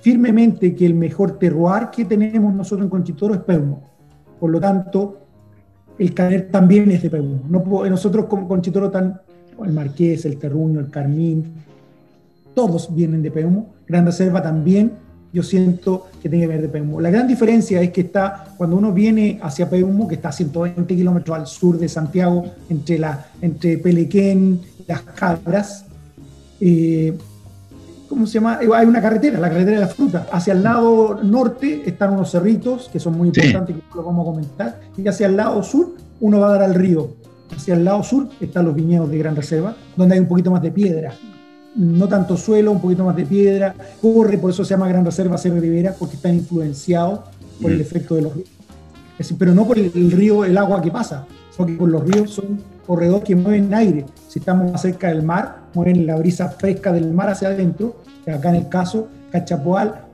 [0.00, 3.82] firmemente que el mejor terroir que tenemos nosotros en Conchitoro es Peumo.
[4.38, 5.18] Por lo tanto,
[5.98, 7.42] el Caner también es de Peumo.
[7.48, 9.20] No, nosotros como Conchitoro, tan,
[9.64, 11.44] el Marqués, el Terruño, el Carmín,
[12.54, 13.68] todos vienen de Peumo.
[13.86, 14.92] Gran Reserva también,
[15.32, 17.00] yo siento que tiene que ver de Peumo.
[17.00, 20.96] La gran diferencia es que está, cuando uno viene hacia Peumo, que está a 120
[20.96, 25.84] kilómetros al sur de Santiago, entre, la, entre Pelequén las Cabras,
[26.60, 27.16] eh,
[28.10, 28.58] ¿cómo se llama?
[28.58, 30.26] Hay una carretera, la carretera de la fruta.
[30.32, 34.30] Hacia el lado norte están unos cerritos que son muy importantes, que lo vamos a
[34.30, 34.80] comentar.
[34.96, 37.08] Y hacia el lado sur uno va a dar al río.
[37.56, 40.60] Hacia el lado sur están los viñedos de Gran Reserva, donde hay un poquito más
[40.60, 41.14] de piedra.
[41.76, 43.76] No tanto suelo, un poquito más de piedra.
[44.02, 47.20] Corre, por eso se llama Gran Reserva Cerro Rivera, porque están influenciados
[47.62, 47.80] por el mm.
[47.80, 48.48] efecto de los ríos.
[49.38, 52.58] pero no por el, río, el agua que pasa, porque por los ríos son
[52.90, 54.04] corredores que mueven aire.
[54.26, 57.98] Si estamos más cerca del mar, mueven la brisa fresca del mar hacia adentro.
[58.26, 60.06] Acá en el caso, Cachapoal,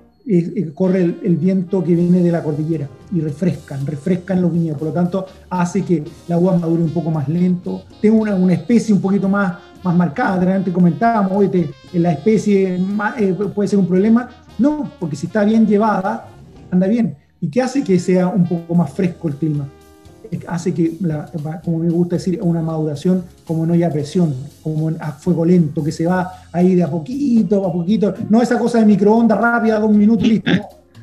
[0.74, 4.78] corre el, viento que viene de la cordillera y refrescan, refrescan los viñedos.
[4.78, 7.84] Por lo tanto, hace que la uva madure un poco más lento.
[8.02, 10.54] Tengo una, especie un poquito más, más marcada.
[10.54, 12.78] Antes comentábamos, oye, la especie
[13.18, 14.28] eh, puede ser un problema.
[14.58, 16.28] No, porque si está bien llevada,
[16.70, 17.16] anda bien.
[17.40, 19.66] ¿Y qué hace que sea un poco más fresco el clima?
[20.46, 20.96] Hace que,
[21.64, 25.92] como me gusta decir, una maduración como no haya presión, como a fuego lento, que
[25.92, 28.14] se va ahí de a poquito, a poquito.
[28.28, 30.50] No esa cosa de microondas rápida, dos minutos, listo.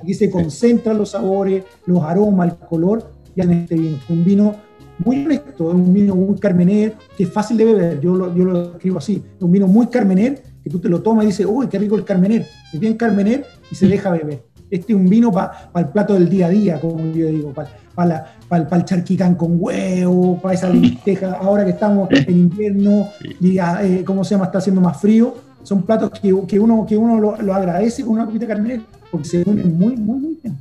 [0.01, 3.97] Aquí se concentran los sabores, los aromas, el color, ya en este vino.
[4.09, 4.55] Un vino
[4.99, 8.45] muy honesto, es un vino muy carmener, que es fácil de beber, yo lo, yo
[8.45, 11.45] lo escribo así, es un vino muy carmener, que tú te lo tomas y dices,
[11.49, 14.45] uy, qué rico el carmener, es bien carmener y se deja beber.
[14.69, 17.69] Este es un vino para el plato del día a día, como yo digo, para
[17.97, 24.23] el charquicán con huevo, para esa lenteja, ahora que estamos en invierno y, eh, ¿cómo
[24.23, 24.45] se llama?
[24.45, 25.35] Está haciendo más frío.
[25.63, 29.27] Son platos que, que uno, que uno lo, agradece con una copita de carmener, porque
[29.27, 30.57] se unen muy, muy, muy bien.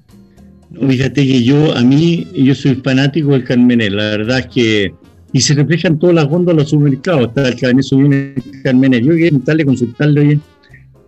[0.89, 4.95] Fíjate que yo, a mí, yo soy fanático del Carmener, la verdad es que,
[5.33, 8.63] y se refleja en todas las góndolas de los supermercados, está el Cabernet Sauvignon el
[8.63, 9.03] Carmener.
[9.03, 10.41] Yo quería preguntarle, consultarle hoy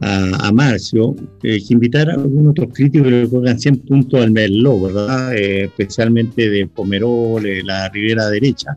[0.05, 4.23] a, a Marcio, eh, que invitara a algunos otros críticos que le pongan 100 puntos
[4.23, 5.35] al Merlot, ¿verdad?
[5.35, 8.77] Eh, especialmente de Pomerol, la Ribera Derecha.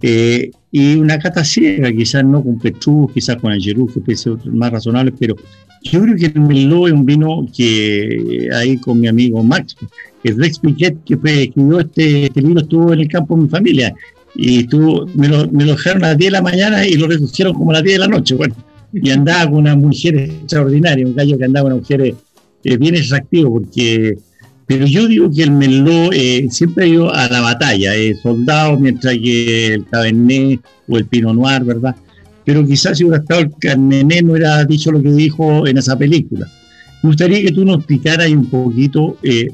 [0.00, 4.32] Eh, y una cata ciega, quizás no con Petrus, quizás con Angelou, que puede ser
[4.46, 5.36] más razonable, pero
[5.82, 9.76] yo creo que el Merlot es un vino que ahí con mi amigo Max,
[10.24, 13.48] el Rex Piquet, que fue, escribió este, este libro, estuvo en el campo de mi
[13.48, 13.94] familia
[14.34, 17.08] y estuvo, me, lo, me lo dejaron a las 10 de la mañana y lo
[17.08, 18.34] recogieron como a las 10 de la noche.
[18.36, 18.54] Bueno,
[18.92, 22.14] y andaba con una mujer extraordinaria, un gallo que andaba con una mujer
[22.64, 24.16] eh, bien atractivo, porque,
[24.66, 28.78] pero yo digo que el Merlot eh, siempre ha ido a la batalla, eh, soldado,
[28.78, 31.94] mientras que el Cabernet o el Pinot Noir, ¿verdad?
[32.44, 35.96] Pero quizás si hubiera estado el Carmenet no hubiera dicho lo que dijo en esa
[35.96, 36.48] película.
[37.02, 39.48] Me gustaría que tú nos explicaras un poquito eh,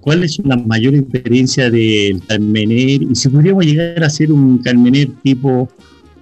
[0.00, 5.08] cuál es la mayor experiencia del Carmener y si podríamos llegar a ser un Carmener
[5.22, 5.68] tipo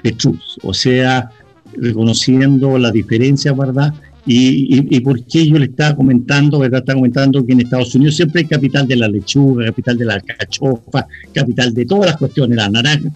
[0.03, 1.31] Petrus, o sea,
[1.77, 3.95] reconociendo la diferencia, ¿verdad?
[4.25, 6.81] Y, y, por qué yo le estaba comentando, ¿verdad?
[6.81, 10.21] Está comentando que en Estados Unidos siempre hay capital de la lechuga, capital de la
[10.21, 13.11] cachofa, capital de todas las cuestiones, la naranja.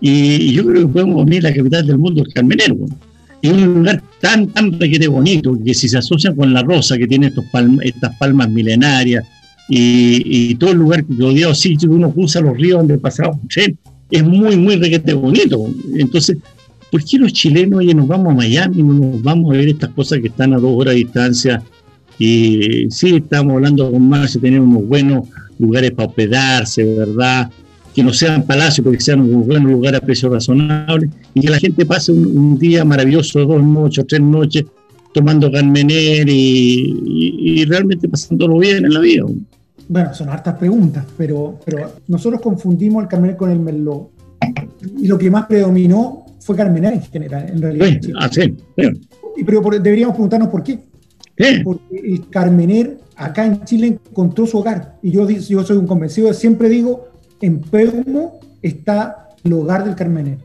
[0.00, 2.76] Y yo creo que podemos unir la capital del mundo, el Carmenero.
[3.40, 7.06] Es un lugar tan, tan requete bonito que si se asocia con la rosa que
[7.06, 7.44] tiene estos
[7.82, 9.24] estas palmas milenarias
[9.68, 13.78] y, todo el lugar que rodeado sitios, uno cruza los ríos donde pasaba un tren,
[14.10, 15.66] es muy, muy requete bonito.
[15.94, 16.36] Entonces,
[16.92, 19.88] ¿por qué los chilenos, oye, nos vamos a Miami, no nos vamos a ver estas
[19.90, 21.62] cosas que están a dos horas de distancia?
[22.18, 25.26] Y sí, estamos hablando con más de tener unos buenos
[25.58, 27.50] lugares para hospedarse, ¿verdad?
[27.94, 31.48] Que no sean palacios, pero que sean un buen lugar a precio razonable y que
[31.48, 34.66] la gente pase un, día maravilloso, dos noches, tres noches,
[35.14, 39.24] tomando Carmener y, y, realmente pasándolo bien en la vida.
[39.88, 44.10] Bueno, son hartas preguntas, pero, pero nosotros confundimos el Carmener con el Merlot.
[44.98, 48.00] Y lo que más predominó fue Carmener en general, en realidad.
[48.18, 48.54] Ah, sí,
[49.46, 50.78] Pero deberíamos preguntarnos por qué.
[51.64, 54.98] Porque el Carmener acá en Chile encontró su hogar.
[55.02, 57.08] Y yo, yo soy un convencido, siempre digo,
[57.40, 60.38] en Peumo está el hogar del Carmener.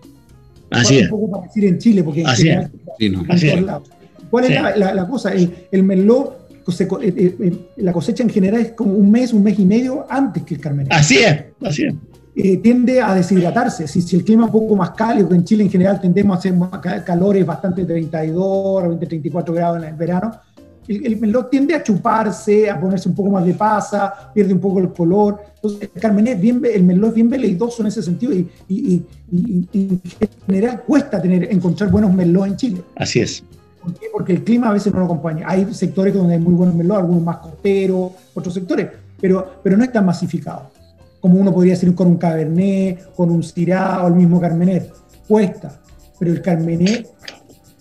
[0.69, 1.03] Así es.
[1.05, 3.97] Un poco para decir en Chile, porque en Así general, es.
[4.29, 5.33] ¿Cuál es la, cosa?
[5.33, 9.43] El, el Merlot, eh, eh, eh, la cosecha en general es como un mes, un
[9.43, 10.91] mes y medio antes que el Carmener.
[10.91, 11.95] Así es, así es.
[12.39, 13.87] Eh, tiende a deshidratarse.
[13.87, 16.35] Si, si, el clima es un poco más cálido, que en Chile en general tendemos
[16.35, 20.39] a hacer calores bastante 32 o 34 grados en el verano,
[20.87, 24.79] el, el tiende a chuparse, a ponerse un poco más de pasa, pierde un poco
[24.79, 25.41] el color.
[25.55, 29.67] Entonces, el Carmenet, bien, el melón es bien veleidoso en ese sentido y, y, y,
[29.73, 30.01] en
[30.45, 32.83] general cuesta tener, encontrar buenos melón en Chile.
[32.97, 33.43] Así es.
[33.81, 34.05] ¿Por qué?
[34.13, 35.47] Porque el clima a veces no lo acompaña.
[35.49, 39.83] Hay sectores donde hay muy buenos melón, algunos más costeros, otros sectores, pero, pero no
[39.83, 40.76] están masificados
[41.19, 44.91] como uno podría decir con un Cabernet, con un Syrah o el mismo Carmenet.
[45.27, 45.79] Cuesta,
[46.19, 47.07] pero el Carmenet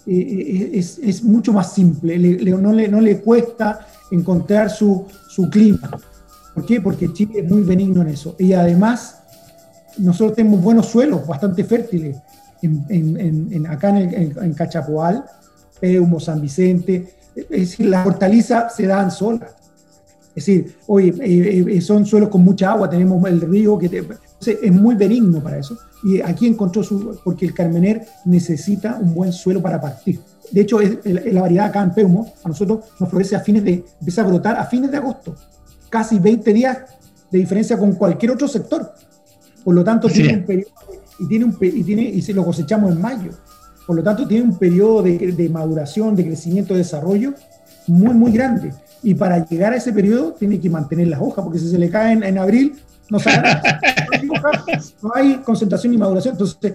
[0.06, 5.90] eh, eh, es, es, mucho más simple, no, le, cuesta encontrar su, su, clima.
[6.54, 6.80] ¿Por qué?
[6.80, 8.36] Porque Chile es muy benigno en eso.
[8.38, 9.20] Y además,
[9.98, 12.18] nosotros tenemos buenos suelos, bastante fértiles,
[12.62, 15.24] en, acá en, en, Cachapoal,
[15.80, 17.12] Peumo, San Vicente.
[17.34, 19.55] Es decir, las hortalizas se dan solas.
[20.36, 24.06] Es decir, hoy eh, eh, son suelos con mucha agua, tenemos el río que
[24.46, 25.78] es muy benigno para eso.
[26.04, 30.20] Y aquí encontró su, porque el Carmener necesita un buen suelo para partir.
[30.50, 30.98] De hecho, es,
[31.32, 34.56] la variedad acá en Peumo, a nosotros nos florece a fines de, empieza a brotar
[34.56, 35.34] a fines de agosto.
[35.88, 36.78] Casi 20 días
[37.30, 38.92] de diferencia con cualquier otro sector.
[39.64, 40.70] Por lo tanto, tiene un periodo,
[41.18, 43.30] y, tiene un, y, tiene, y se lo cosechamos en mayo.
[43.86, 47.32] Por lo tanto, tiene un periodo de, de maduración, de crecimiento, de desarrollo
[47.86, 48.72] muy, muy grande.
[49.06, 51.88] Y para llegar a ese periodo tiene que mantener las hojas, porque si se le
[51.88, 52.74] caen en abril,
[53.08, 53.18] no
[55.02, 56.32] no hay concentración ni maduración.
[56.32, 56.74] Entonces,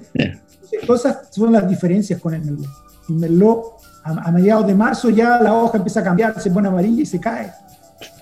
[0.88, 2.70] todas esas son las diferencias con el merlot.
[3.10, 3.64] El merlot,
[4.06, 7.20] a, mediados de marzo ya la hoja empieza a cambiar, se pone amarilla y se
[7.20, 7.52] cae.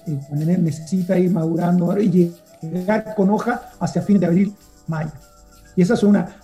[0.07, 1.95] El necesita ir madurando.
[1.99, 2.33] Y
[2.63, 4.55] llegar con hoja hacia fines de abril,
[4.87, 5.11] mayo.
[5.75, 6.35] Y esa es una,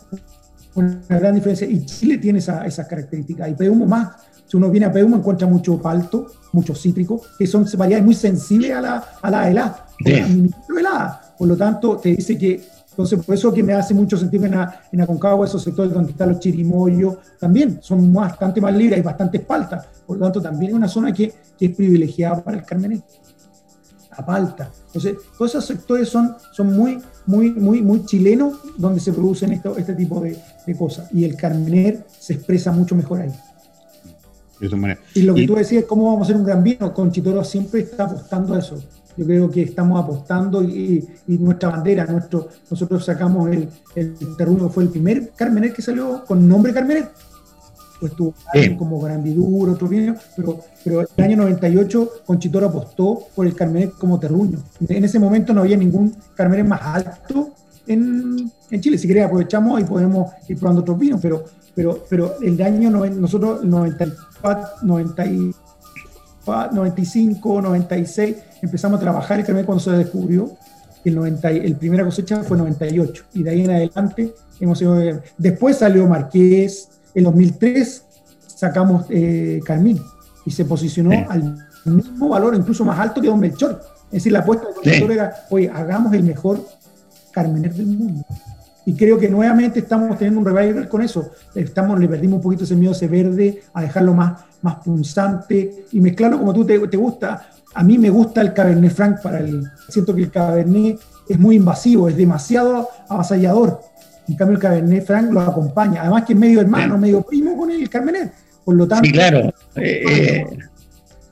[0.75, 1.65] una gran diferencia.
[1.65, 3.49] Y Chile tiene esa, esas características.
[3.49, 4.09] Y Peumo más.
[4.45, 8.71] Si uno viene a Peumo encuentra mucho palto, mucho cítrico, que son variedades muy sensibles
[8.71, 11.33] a la, a la helada, helada.
[11.37, 14.55] Por lo tanto, te dice que, entonces por eso que me hace mucho sentido en,
[14.91, 19.41] en Aconcagua, esos sectores donde están los chirimoyos, también son bastante más libres, hay bastantes
[19.41, 19.85] paltas.
[20.05, 23.03] Por lo tanto, también es una zona que, que es privilegiada para el Carmenet.
[24.17, 24.71] La palta.
[24.87, 29.75] Entonces, todos esos sectores son, son muy, muy, muy, muy chilenos donde se producen esto,
[29.75, 31.09] este tipo de, de cosas.
[31.11, 33.33] Y el Carmener se expresa mucho mejor ahí.
[35.13, 36.93] Y lo que y, tú decías, ¿cómo vamos a hacer un gran vino?
[36.93, 38.81] Conchitoro siempre está apostando a eso.
[39.17, 44.69] Yo creo que estamos apostando y, y nuestra bandera, nuestro, nosotros sacamos el, el terruño,
[44.69, 47.09] fue el primer Carmener que salió con nombre Carmener.
[47.99, 48.33] Pues tuvo
[48.77, 54.19] como Grandidur, otro vino, pero, pero el año 98 Conchitoro apostó por el Carmener como
[54.19, 54.59] terruño.
[54.87, 57.51] En ese momento no había ningún Carmener más alto
[57.87, 58.97] en, en Chile.
[58.97, 61.43] Si querés aprovechamos y podemos ir probando otros vinos, pero,
[61.73, 65.25] pero, pero el año nosotros, el 94, 90,
[66.71, 70.51] 95, 96, empezamos a trabajar el Carmener cuando se descubrió.
[71.03, 74.97] El, 90, el primera cosecha fue 98 y de ahí en adelante hemos ido,
[75.37, 78.03] después salió Marqués, en 2003
[78.47, 80.01] sacamos eh, Carmín
[80.47, 81.17] y se posicionó sí.
[81.29, 83.81] al mismo valor, incluso más alto que Don Melchor.
[84.07, 85.13] Es decir, la apuesta del Melchor sí.
[85.13, 86.65] era, oye, hagamos el mejor
[87.31, 88.25] Carmener del mundo.
[88.85, 91.31] Y creo que nuevamente estamos teniendo un revival con eso.
[91.55, 95.99] Estamos, le perdimos un poquito ese miedo, ese verde, a dejarlo más, más punzante y
[95.99, 97.49] mezclarlo como tú te, te gusta.
[97.73, 99.63] A mí me gusta el Cabernet Franc para el.
[99.89, 103.81] Siento que el Cabernet es muy invasivo, es demasiado avasallador.
[104.27, 106.01] En cambio, el Cabernet Franc lo acompaña.
[106.01, 108.31] Además, que es medio hermano, medio primo con el Carmener.
[108.63, 109.05] Por lo tanto.
[109.05, 109.53] Sí, claro.
[109.75, 110.45] Eh,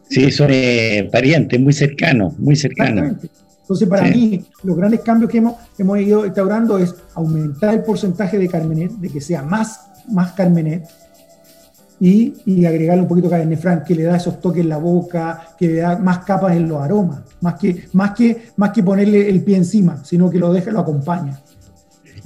[0.09, 3.15] sí, son eh, parientes, muy cercanos, muy cercanos.
[3.63, 4.19] Entonces, para sí.
[4.19, 8.91] mí, los grandes cambios que hemos, hemos ido instaurando es aumentar el porcentaje de Carmener,
[8.91, 10.83] de que sea más, más Carmener,
[11.99, 14.77] y, y, agregarle un poquito de Cabernet Franc, que le da esos toques en la
[14.77, 18.83] boca, que le da más capas en los aromas, más que, más que, más que
[18.83, 21.39] ponerle el pie encima, sino que lo deja, lo acompaña.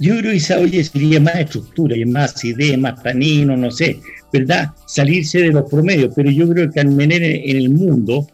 [0.00, 4.00] Yo creo que esa oye sería más estructura y más idea, más tanino, no sé,
[4.32, 4.70] ¿verdad?
[4.86, 8.26] Salirse de los promedios, pero yo creo que Carmener en el mundo,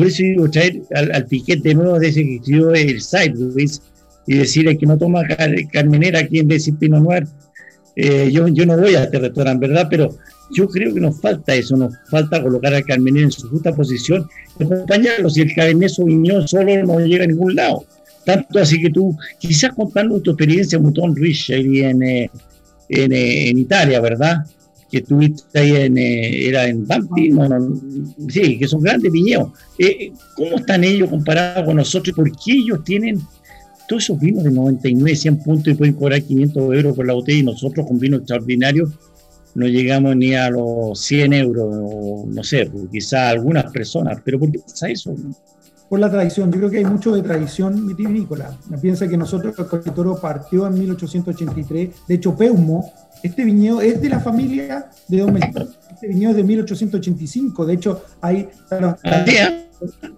[0.00, 3.82] por eso digo traer al, al piquete nuevo de ese que escribió el Sideways
[4.26, 7.26] y decirle que no toma car Carmener aquí en vez de.
[7.96, 9.88] Eh, yo, yo no voy a este restaurante, ¿verdad?
[9.90, 10.16] Pero
[10.56, 14.26] yo creo que nos falta eso, nos falta colocar al Carmener en su justa posición
[14.58, 15.28] y acompañarlo.
[15.28, 17.84] Si el Cabernet Sauvignon solo no llega a ningún lado.
[18.24, 22.30] Tanto así que tú, quizás contando tu experiencia en Mouton Rich en, eh,
[22.88, 24.46] en, en, Italia, ¿verdad?
[24.90, 26.86] Que estuviste ahí en, eh, era en
[28.28, 29.52] sí, que son grandes viñedos.
[29.78, 33.20] Eh, ¿Cómo están ellos comparados con nosotros por qué ellos tienen
[33.88, 37.38] todos esos vinos de 99, 100 puntos y pueden cobrar 500 euros por la botella
[37.38, 38.90] y nosotros con vinos extraordinarios
[39.54, 44.52] no llegamos ni a los 100 euros, o no sé, quizás algunas personas, pero ¿por
[44.52, 45.14] qué pasa eso?
[45.90, 46.52] Por la tradición.
[46.52, 48.56] Yo creo que hay mucho de tradición vitivinícola.
[48.80, 51.90] Piensa que nosotros, el Colitoro partió en 1883.
[52.06, 52.92] De hecho, Peumo,
[53.24, 55.66] este viñedo es de la familia de Don Melchor.
[55.90, 57.66] Este viñedo es de 1885.
[57.66, 58.48] De hecho, hay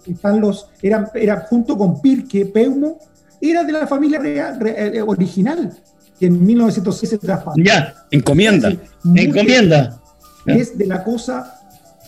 [0.05, 2.99] están los, era, era junto con Pirque, Peumo,
[3.41, 5.73] era de la familia real, re, original,
[6.19, 7.59] que en 1906 se traspasó.
[7.59, 8.71] Ya, encomienda.
[9.15, 9.99] Encomienda.
[10.45, 11.62] Es de la cosa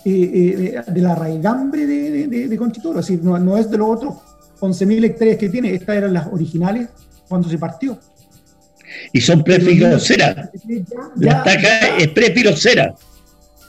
[0.07, 3.77] eh, de, de, la raigambre de, de, de Conchitoro, es decir, no, no, es de
[3.79, 4.13] los otros
[4.59, 6.89] 11.000 hectáreas que tiene, estas eran las originales
[7.27, 7.97] cuando se partió.
[9.11, 10.51] Y son prefilocera.
[11.17, 12.93] La taca es prefilocera.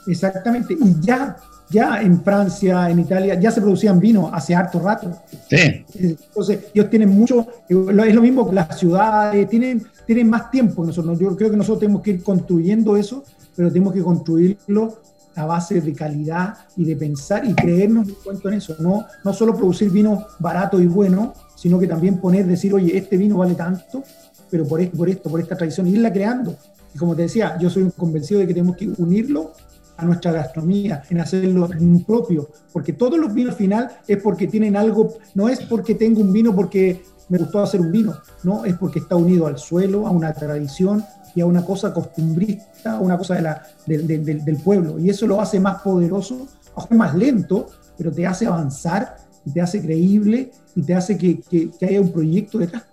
[0.06, 1.38] Exactamente, y ya,
[1.70, 5.18] ya en Francia, en Italia, ya se producían vinos hace harto rato.
[5.48, 5.86] Sí.
[5.98, 10.88] Entonces, ellos tienen mucho, es lo mismo que las ciudades, tienen, tienen más tiempo que
[10.88, 11.18] nosotros.
[11.18, 13.24] Yo creo que nosotros tenemos que ir construyendo eso,
[13.56, 15.00] pero tenemos que construirlo
[15.36, 18.74] a base de calidad y de pensar y creernos el cuento en eso.
[18.80, 23.16] No, no solo producir vino barato y bueno, sino que también poner, decir, oye, este
[23.16, 24.02] vino vale tanto,
[24.50, 26.56] pero por esto, por esto, por esta tradición, irla creando.
[26.94, 29.52] Y como te decía, yo soy un convencido de que tenemos que unirlo
[29.96, 31.68] a nuestra gastronomía, en hacerlo
[32.06, 36.20] propio, porque todos los vinos al final es porque tienen algo, no es porque tengo
[36.20, 40.06] un vino porque me gustó hacer un vino, no, es porque está unido al suelo,
[40.06, 41.02] a una tradición,
[41.36, 44.98] y a una cosa costumbrista, una cosa de la, del, pueblo.
[44.98, 46.48] Y eso lo hace más poderoso,
[46.90, 47.68] más lento,
[47.98, 52.10] pero te hace avanzar y te hace creíble y te hace que, que, haya un
[52.10, 52.84] proyecto detrás.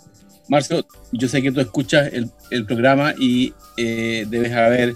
[0.50, 4.94] Marcio, yo sé que tú escuchas el, el programa y eh, debes haber,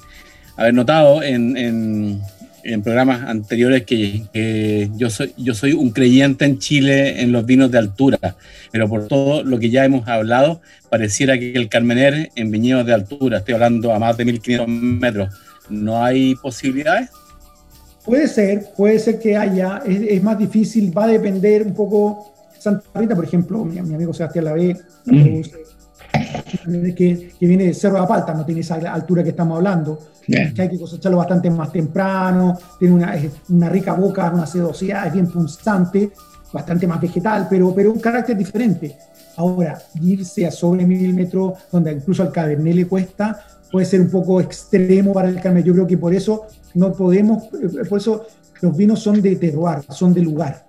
[0.57, 2.21] haber notado en,
[2.63, 7.71] en programas anteriores que, yo, soy, yo soy un creyente en Chile en los vinos
[7.71, 8.35] de altura,
[8.71, 12.93] pero por todo lo que ya hemos hablado, pareciera que el Carmener en viñedos de
[12.93, 15.33] altura, estoy hablando a más de 1500 metros,
[15.69, 17.09] ¿no hay posibilidades?
[18.07, 22.33] Puede ser, puede ser que haya, es, más difícil, va a depender un poco.
[22.57, 25.41] Santa Rita, por ejemplo, mi, amigo Sebastián Lavé, mm.
[26.95, 30.61] Que, que, viene de Cerro de Palta, no tiene esa altura que estamos hablando que
[30.61, 33.15] hay que cosecharlo bastante más temprano, tiene una,
[33.49, 36.11] una rica boca, una sedosidad, es bien punzante,
[36.51, 38.97] bastante más vegetal, pero, pero un carácter diferente.
[39.37, 43.39] Ahora, irse a sobre mil metros, donde incluso al Cabernet le cuesta,
[43.71, 45.65] puede ser un poco extremo para el Cabernet.
[45.65, 48.25] Yo creo que por eso no podemos, eh, por eso
[48.61, 50.65] los vinos son de terroir, son de lugar.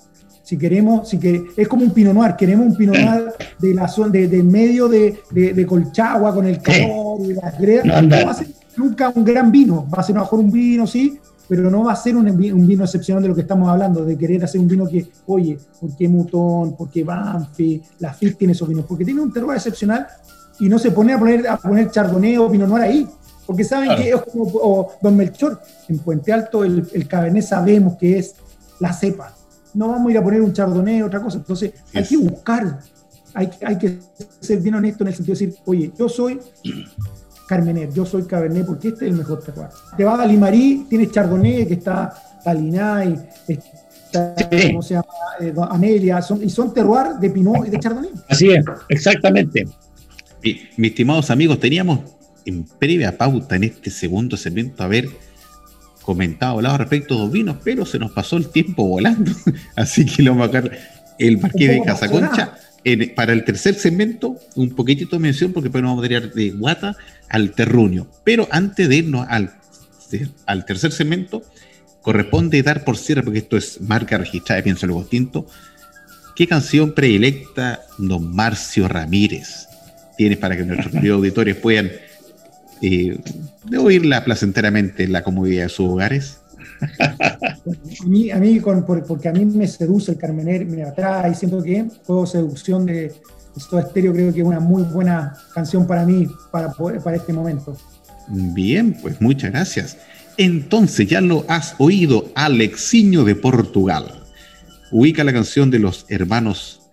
[0.48, 3.86] Si queremos, si que, es como un Pinot Noir, queremos un Pinot Noir de la
[3.86, 8.42] zona, de, medio de, de, Colchagua, con el calor y las gredas
[8.74, 11.96] nunca un gran vino, va a ser mejor un vino, sí, pero no va a
[11.96, 12.34] ser un,
[12.66, 15.94] vino excepcional de lo que estamos hablando, de querer hacer un vino que, oye, ¿por
[15.94, 16.74] qué Mutón?
[16.74, 17.82] ¿Por qué Banfi?
[17.98, 20.06] La FIT tiene esos vinos, porque tiene un terroir excepcional
[20.60, 23.06] y no se pone a poner, a poner Chardonnay o Pinot Noir ahí,
[23.46, 28.18] porque saben que es como Don Melchor, en Puente Alto el, el Cabernet sabemos que
[28.18, 28.34] es
[28.80, 29.34] la cepa,
[29.74, 32.80] no vamos a ir a poner un Chardonnay o otra cosa, entonces hay que buscar,
[33.34, 33.98] hay, hay que
[34.40, 36.40] ser bien honesto en el sentido de decir, oye, yo soy
[37.48, 39.70] Carmener, yo soy Cabernet porque este es el mejor terroir.
[39.96, 42.14] Te vas a Limarí, tienes Chardonnay, que está
[42.44, 44.34] Talinay, está,
[44.68, 45.06] ¿cómo se llama?
[45.40, 48.10] Eh, Amelia, son, y son terroir de Pinot y de Chardonnay.
[48.28, 49.66] Así es, exactamente.
[50.42, 52.00] mis estimados amigos, teníamos
[52.44, 55.08] en previa pauta en este segundo segmento haber
[56.08, 59.30] comentado, hablado respecto a dos vinos, pero se nos pasó el tiempo volando.
[59.76, 60.78] Así que lo vamos a sacar
[61.18, 62.54] el Marqués de Casaconcha
[63.14, 66.50] para el tercer segmento, un poquitito de mención, porque después nos vamos a tirar de
[66.52, 66.96] guata
[67.28, 68.06] al terruño.
[68.24, 69.52] Pero antes de irnos al,
[70.46, 71.42] al tercer segmento,
[72.00, 75.46] corresponde dar por cierre, porque esto es marca registrada de Pienso Luego Tinto,
[76.34, 79.68] ¿qué canción predilecta don Marcio Ramírez
[80.18, 81.90] tienes para que nuestros auditores puedan
[82.82, 83.18] eh,
[83.78, 86.38] oírla placenteramente en la comodidad de sus hogares?
[87.00, 91.86] a mí, a mí porque a mí me seduce el Carmener, me atrae, siento que
[92.06, 93.12] juego seducción de
[93.56, 97.76] esto Estéreo creo que es una muy buena canción para mí, para, para este momento.
[98.28, 99.96] Bien, pues muchas gracias.
[100.36, 104.22] Entonces, ya lo has oído, Alexiño de Portugal.
[104.92, 106.87] Ubica la canción de los hermanos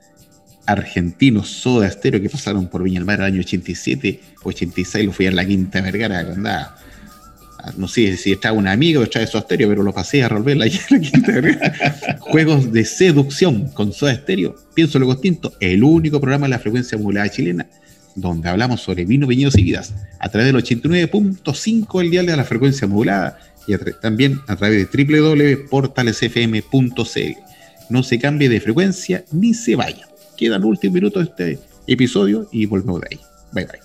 [0.66, 5.28] argentinos Soda Estéreo que pasaron por Viña del Mar el año 87, 86, lo fui
[5.28, 6.78] a la Quinta Vergara, andaba
[7.78, 10.68] no sé si estaba un amigo de Soda Stereo, pero lo pasé a revolver la
[12.20, 14.56] Juegos de seducción con Soda Stereo.
[14.74, 17.68] Pienso lo distinto, el único programa de la frecuencia modulada chilena
[18.16, 22.46] donde hablamos sobre vino, viñedos y vidas a través del 89.5 el dial de la
[22.46, 23.38] frecuencia modulada
[23.68, 27.38] y también a través de www.portalesfm.cl.
[27.90, 30.08] No se cambie de frecuencia ni se vaya.
[30.38, 33.20] Quedan últimos minutos de este episodio y volvemos de ahí.
[33.52, 33.85] Bye bye.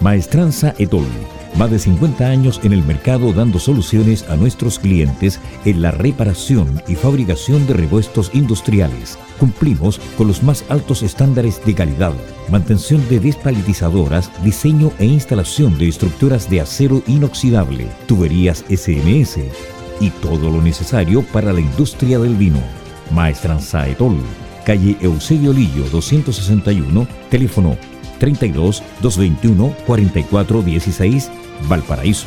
[0.01, 1.07] Maestranza Etol
[1.57, 6.81] más de 50 años en el mercado dando soluciones a nuestros clientes en la reparación
[6.89, 9.19] y fabricación de repuestos industriales.
[9.41, 12.13] Cumplimos con los más altos estándares de calidad,
[12.51, 19.39] mantención de despalitizadoras, diseño e instalación de estructuras de acero inoxidable, tuberías SMS
[19.99, 22.61] y todo lo necesario para la industria del vino.
[23.13, 24.19] Maestranza Etol,
[24.67, 27.79] calle Eusebio Lillo 261, teléfono
[28.19, 31.31] 32 221 44 16
[31.67, 32.27] Valparaíso.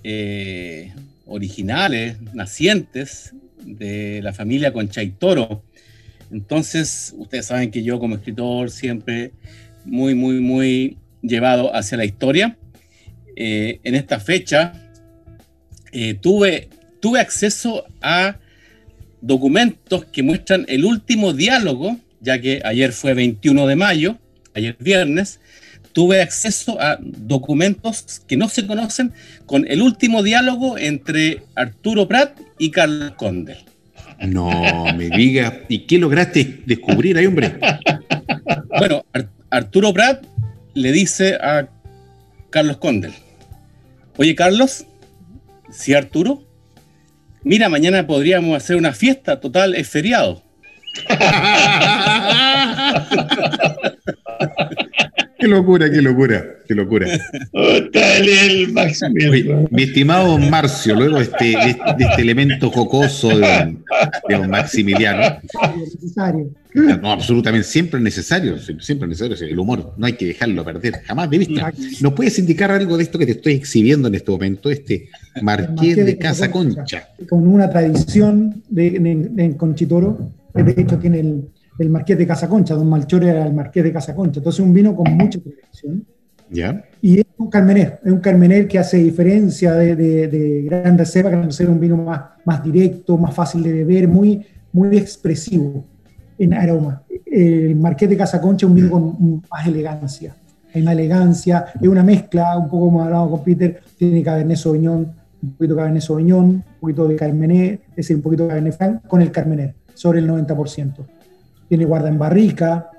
[0.03, 0.91] eh,
[1.25, 3.33] originales, nacientes
[3.65, 5.63] de la familia Conchaitoro
[6.33, 9.31] entonces, ustedes saben que yo como escritor siempre
[9.85, 12.57] muy, muy, muy llevado hacia la historia.
[13.35, 14.73] Eh, en esta fecha
[15.93, 16.69] eh, tuve,
[16.99, 18.37] tuve acceso a
[19.21, 24.17] documentos que muestran el último diálogo, ya que ayer fue 21 de mayo,
[24.53, 25.39] ayer viernes,
[25.93, 29.13] tuve acceso a documentos que no se conocen
[29.45, 33.57] con el último diálogo entre Arturo Prat y Carlos Conde.
[34.19, 35.61] No me diga.
[35.67, 37.57] ¿Y qué lograste descubrir ahí, hombre?
[38.79, 39.05] Bueno,
[39.49, 40.25] Arturo Prat
[40.73, 41.69] le dice a
[42.49, 43.13] Carlos Condel,
[44.17, 44.85] oye Carlos,
[45.73, 46.43] ¿sí Arturo?
[47.43, 50.41] Mira, mañana podríamos hacer una fiesta, total, es feriado.
[55.43, 57.05] Qué locura, qué locura, qué locura.
[59.71, 63.75] mi estimado Marcio, luego este, de este, este elemento jocoso de,
[64.39, 65.41] un Maximiliano.
[66.73, 71.01] No, absolutamente, siempre es necesario, siempre es necesario el humor, no hay que dejarlo perder,
[71.03, 71.73] jamás de vista.
[71.99, 75.09] ¿Nos puedes indicar algo de esto que te estoy exhibiendo en este momento, este
[75.41, 77.09] Marqués, de, Casa Concha?
[77.27, 81.49] Con una tradición de, en Conchitoro, que de hecho tiene el
[81.79, 84.39] el Marqués de Casaconcha, don Malchor era el Marqués de Casaconcha.
[84.39, 86.05] Entonces, un vino con mucha tradición.
[86.49, 86.83] ¿Ya?
[87.01, 91.45] Y es un Carmener, es un Carmener que hace diferencia de, de, Gran Reserva, Gran
[91.45, 95.83] Reserva es un vino más, más directo, más fácil de beber, muy, muy expresivo
[96.37, 97.01] en aroma.
[97.25, 100.35] El Marqués de Casaconcha es un vino con más elegancia.
[100.73, 105.11] Hay una elegancia, es una mezcla, un poco como hablado con Peter, tiene Cabernet Sauvignon,
[105.41, 108.77] un poquito de Cabernet Sauvignon, un poquito de Carmener, es decir, un poquito de Cabernet
[108.77, 110.93] Franc con el Carmener, sobre el 90%
[111.67, 112.89] tiene guarda en barrica,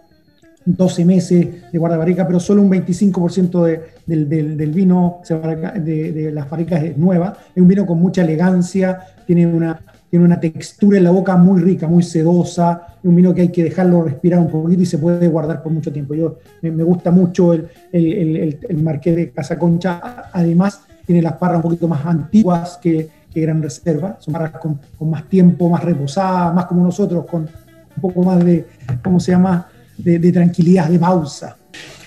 [0.65, 6.83] 12 meses de guarda en barrica, pero solo un 25% del, vino de, las barricas
[6.83, 7.37] es nueva.
[7.55, 11.61] Es un vino con mucha elegancia, tiene una, tiene una textura en la boca muy
[11.61, 12.87] rica, muy sedosa.
[12.99, 15.73] Es un vino que hay que dejarlo respirar un poquito y se puede guardar por
[15.73, 16.15] mucho tiempo.
[16.15, 20.31] Yo, me, gusta mucho el, el, Marqués de Casa Concha.
[20.33, 24.17] Además, tiene las parras un poquito más antiguas que, Gran Reserva.
[24.21, 27.49] Son parras con, con más tiempo, más reposadas, más como nosotros, con
[27.97, 28.66] un poco más de,
[29.03, 31.57] ¿cómo se llama?, de, tranquilidad, de pausa.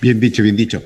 [0.00, 0.82] Bien dicho, bien dicho.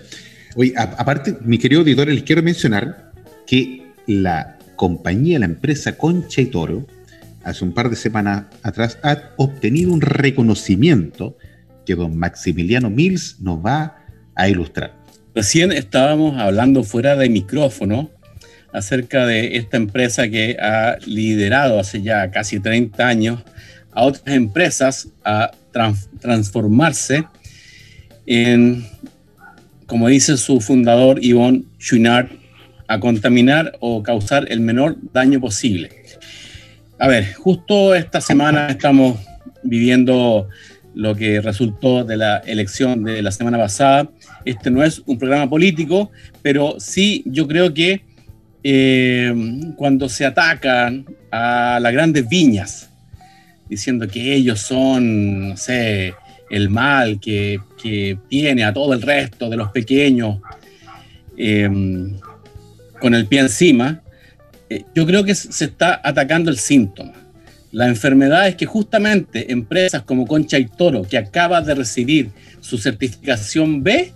[0.54, 3.12] Oye, aparte, mi querido auditor, les quiero mencionar
[3.46, 6.86] que la compañía, la empresa Concha y Toro,
[7.44, 11.36] hace un par de semanas atrás, ha obtenido un reconocimiento
[11.84, 13.98] que don Maximiliano Mills nos va
[14.34, 14.94] a ilustrar.
[15.34, 18.10] Recién estábamos hablando fuera de micrófono
[18.72, 23.42] acerca de esta empresa que ha liderado hace ya casi 30 años
[23.92, 25.52] a otras empresas a
[26.20, 27.24] transformarse
[28.26, 28.86] en,
[29.86, 32.28] como dice su fundador Yvonne Chouinard,
[32.88, 35.90] a contaminar o causar el menor daño posible.
[36.98, 39.18] A ver, justo esta semana estamos
[39.62, 40.48] viviendo
[40.94, 44.10] lo que resultó de la elección de la semana pasada.
[44.44, 46.10] Este no es un programa político,
[46.42, 48.04] pero sí yo creo que
[48.62, 49.34] eh,
[49.76, 52.91] cuando se atacan a las grandes viñas,
[53.72, 56.12] diciendo que ellos son, no sé,
[56.50, 57.58] el mal que,
[58.28, 60.40] tiene a todo el resto de los pequeños
[61.38, 62.20] em,
[63.00, 64.02] con el pie encima,
[64.68, 67.14] eh, yo creo que se está atacando el síntoma.
[67.72, 72.76] La enfermedad es que justamente empresas como Concha y Toro, que acaba de recibir su
[72.76, 74.12] certificación B,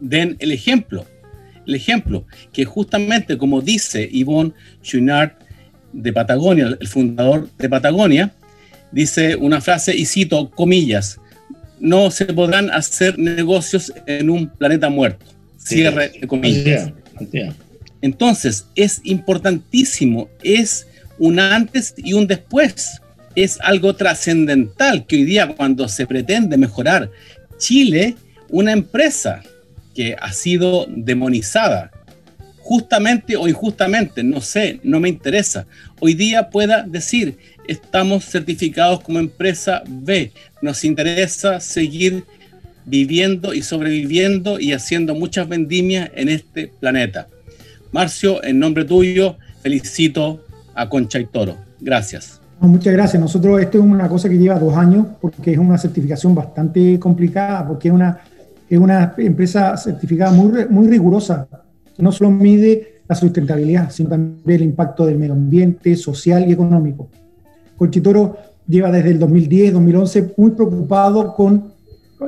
[0.00, 1.04] den el ejemplo.
[1.66, 5.32] El ejemplo, que justamente como dice Yvonne Chouinard
[5.92, 8.32] de Patagonia, el fundador de Patagonia,
[8.92, 11.20] dice una frase y cito comillas,
[11.80, 15.26] no se podrán hacer negocios en un planeta muerto.
[15.56, 16.92] Cierre de comillas.
[18.00, 20.86] Entonces, es importantísimo, es
[21.18, 23.00] un antes y un después.
[23.34, 27.10] Es algo trascendental que hoy día cuando se pretende mejorar
[27.58, 28.16] Chile,
[28.48, 29.42] una empresa
[29.94, 31.90] que ha sido demonizada,
[32.60, 35.66] justamente o injustamente, no sé, no me interesa,
[36.00, 37.36] hoy día pueda decir,
[37.68, 42.24] estamos certificados como empresa B, nos interesa seguir
[42.86, 47.28] viviendo y sobreviviendo y haciendo muchas vendimias en este planeta.
[47.92, 50.44] Marcio, en nombre tuyo, felicito
[50.74, 51.56] a Concha y Toro.
[51.80, 52.40] Gracias.
[52.60, 53.20] muchas gracias.
[53.20, 57.66] Nosotros, esto es una cosa que lleva dos años porque es una certificación bastante complicada,
[57.66, 58.20] porque es una,
[58.68, 61.46] es una empresa certificada muy, muy rigurosa.
[61.98, 67.08] No solo mide la sustentabilidad, sino también el impacto del medio ambiente, social y económico.
[67.78, 71.72] Conchitoro lleva desde el 2010, 2011 muy preocupado con,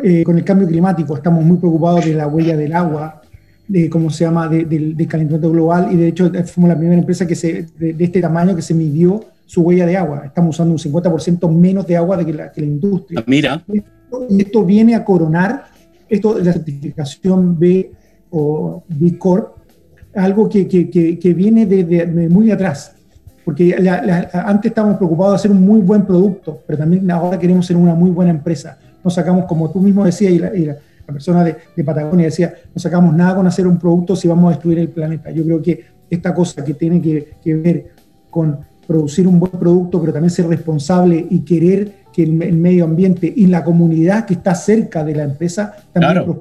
[0.03, 1.15] eh, con el cambio climático.
[1.15, 3.21] Estamos muy preocupados de la huella del agua,
[3.69, 7.37] de cómo se llama, del calentamiento global y de hecho fuimos la primera empresa que
[7.37, 10.23] se, de, este tamaño que se midió su huella de agua.
[10.27, 13.21] Estamos usando un 50% menos de agua de que la, que la industria.
[13.21, 13.65] Ah, mira.
[14.29, 15.67] Y esto, viene a coronar
[16.09, 17.93] esto de la certificación B
[18.31, 19.57] o B Corp,
[20.15, 22.97] algo que, que, que, viene de, muy atrás.
[23.51, 23.75] Porque
[24.33, 27.95] antes estábamos preocupados de hacer un muy buen producto, pero también ahora queremos ser una
[27.95, 28.79] muy buena empresa.
[29.03, 30.77] Nos sacamos, como tú mismo decías, y la, y la
[31.11, 34.51] la persona de, Patagonia decía, no sacamos nada con hacer un producto si vamos a
[34.51, 35.31] destruir el planeta.
[35.31, 37.87] Yo creo que esta cosa que tiene que, ver
[38.31, 43.33] con producir un buen producto, pero también ser responsable y querer que el, medio ambiente
[43.35, 46.41] y la comunidad que está cerca de la empresa también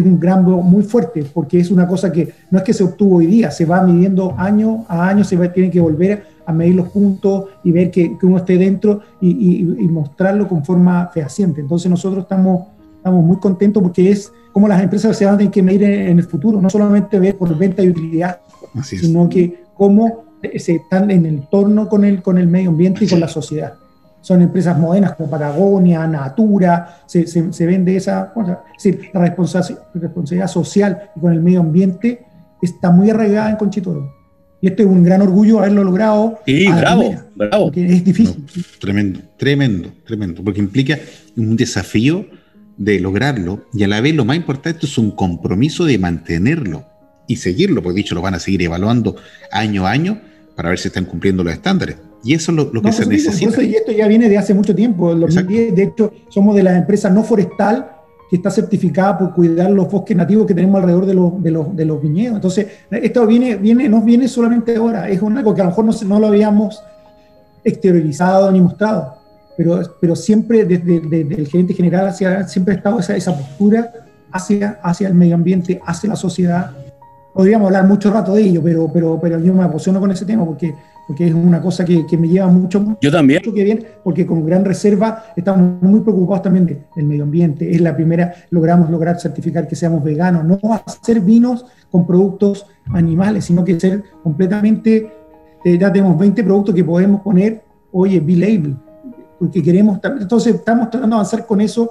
[0.00, 3.16] es un gran muy fuerte, porque es una cosa que no es que se obtuvo
[3.16, 6.74] hoy día, se va midiendo año a año, se va, tiene que volver a medir
[6.74, 11.60] los puntos y ver que, uno esté dentro y, y, mostrarlo con forma fehaciente.
[11.60, 12.74] Entonces nosotros estamos
[13.04, 16.18] estamos muy contentos porque es como las empresas se van a tener que medir en,
[16.18, 18.40] el futuro, no solamente ver por venta y utilidad,
[18.82, 20.24] sino que cómo
[20.56, 23.74] se están en el torno con el, con el medio ambiente y con la sociedad.
[24.24, 28.62] Son empresas modernas como Patagonia, Natura, se, se, vende esa cosa.
[28.74, 32.24] Es decir, la responsabilidad, social y con el medio ambiente
[32.62, 34.14] está muy arraigada en Conchitoro.
[34.62, 36.38] Y este es un gran orgullo haberlo logrado.
[36.46, 37.70] Sí, bravo, bravo.
[37.74, 38.46] es difícil.
[38.80, 40.98] tremendo, tremendo, tremendo, porque implica
[41.36, 42.24] un desafío
[42.78, 46.86] de lograrlo y a la vez lo más importante es un compromiso de mantenerlo
[47.26, 49.16] y seguirlo, porque dicho lo van a seguir evaluando
[49.52, 50.18] año a año
[50.56, 51.96] para ver si están cumpliendo los estándares.
[52.24, 53.62] Y eso es lo, que se necesita.
[53.62, 55.14] y esto ya viene de hace mucho tiempo.
[55.14, 57.90] de hecho, somos de la empresa no forestal
[58.30, 61.76] que está certificada por cuidar los bosques nativos que tenemos alrededor de los, de los,
[61.76, 62.36] de los viñedos.
[62.36, 65.92] Entonces, esto viene, viene, no viene solamente ahora, es algo que a lo mejor no,
[66.06, 66.82] no lo habíamos
[67.62, 69.24] exteriorizado ni mostrado
[69.56, 73.92] pero, pero siempre desde, el gerente general hacia, siempre ha estado esa, esa postura
[74.32, 76.72] hacia, hacia el medio ambiente, hacia la sociedad.
[77.32, 80.44] Podríamos hablar mucho rato de ello, pero, pero, pero yo me apasiono con ese tema
[80.44, 80.74] porque,
[81.06, 82.96] porque es una cosa que, que me lleva mucho.
[83.00, 83.42] Yo también.
[83.44, 87.70] Mucho que bien, porque con gran reserva estamos muy preocupados también del medio ambiente.
[87.70, 93.44] Es la primera, logramos lograr certificar que seamos veganos, no hacer vinos con productos animales,
[93.44, 95.10] sino que ser completamente,
[95.64, 98.76] eh, ya tenemos 20 productos que podemos poner, oye, B-Label
[99.38, 101.90] porque queremos, entonces estamos tratando de avanzar con eso,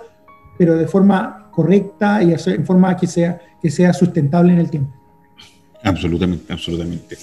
[0.58, 4.92] pero de forma correcta y en forma que sea, que sea sustentable en el tiempo.
[5.84, 7.18] Absolutamente, absolutamente.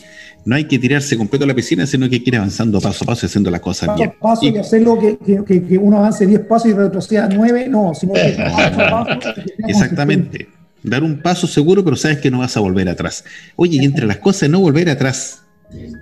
[0.45, 3.05] No hay que tirarse completo a la piscina, sino que hay que ir avanzando paso
[3.05, 4.13] a paso, haciendo las cosas paso bien.
[4.21, 8.15] paso y, hacerlo que, que, que, uno avance 10 pasos y retroceda 9, no, sino
[8.15, 9.41] que paso a paso.
[9.69, 10.49] Exactamente.
[10.83, 13.25] Dar un paso seguro, pero sabes que no vas a volver atrás.
[13.57, 15.43] Oye, y entre las cosas, no volver atrás.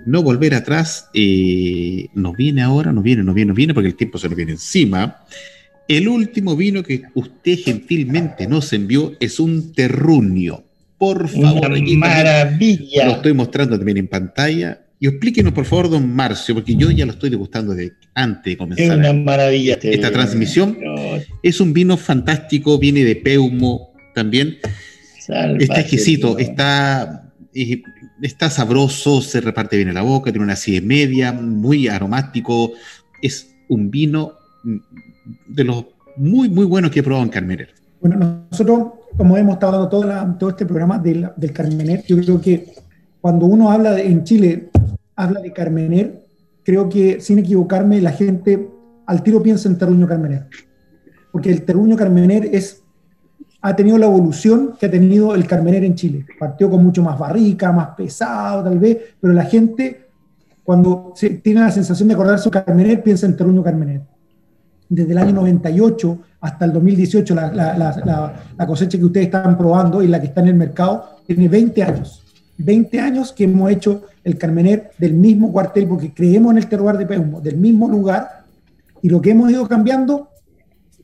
[0.05, 3.95] No volver atrás, eh, nos viene ahora, nos viene, nos viene, nos viene, porque el
[3.95, 5.17] tiempo se nos viene encima.
[5.87, 10.63] El último vino que usted gentilmente nos envió es un terruño.
[10.99, 13.05] Por favor, Una maravilla.
[13.05, 14.81] Lo estoy mostrando también en pantalla.
[14.99, 18.51] Y explíquenos, por favor, don Marcio, porque yo ya lo estoy degustando de antes de
[18.51, 19.73] Es comenzar una maravilla.
[19.75, 20.19] este esta vino.
[20.19, 20.77] transmisión.
[21.41, 24.57] Es un vino fantástico, viene de Peumo también.
[25.25, 27.81] salvaje, Está exquisito, está, eh,
[28.21, 32.73] está sabroso, se reparte bien en la boca, tiene una acidez media, muy aromático.
[33.21, 34.33] Es un vino
[34.65, 34.77] mm,
[35.47, 35.85] de los
[36.17, 37.73] muy, muy buenos que he probado en Carmener.
[38.01, 38.87] Bueno, nosotros,
[39.17, 42.73] como hemos estado hablando todo, la- este programa del, del Carmener, yo creo que
[43.21, 44.69] cuando uno habla en Chile,
[45.15, 46.23] habla de Carmener,
[46.63, 48.69] creo que sin equivocarme, la gente
[49.05, 50.47] al tiro piensa en Terruño Carmener.
[51.31, 52.81] Porque el Terruño Carmener es,
[53.61, 56.25] ha tenido la evolución que ha tenido el Carmener en Chile.
[56.39, 60.05] Partió con mucho más barrica, más pesado tal vez, pero la gente
[60.63, 64.01] cuando se- tiene la sensación de acordarse de Carmener, piensa en Terruño Carmener
[64.87, 69.57] desde el año 98 hasta el 2018, la, la- la- la- cosecha que ustedes están
[69.57, 72.23] probando y la que está en el mercado, tiene 20 años.
[72.57, 76.97] 20 años que hemos hecho el Carmener del mismo cuartel, porque creemos en el terroir
[76.97, 78.43] de Peumo, del mismo lugar,
[79.01, 80.29] y lo que hemos ido cambiando,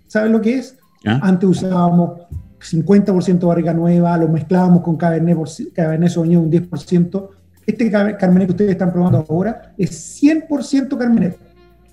[0.08, 0.78] ¿saben lo que es?
[1.04, 1.20] ¿Ya?
[1.22, 2.22] Antes usábamos
[2.60, 5.38] 50% barriga nueva, lo mezclábamos con Cabernet,
[5.74, 7.30] Cabernet Sauvignon un 10%.
[7.66, 11.38] Este Carmener que ustedes están probando ahora es 100% Carmener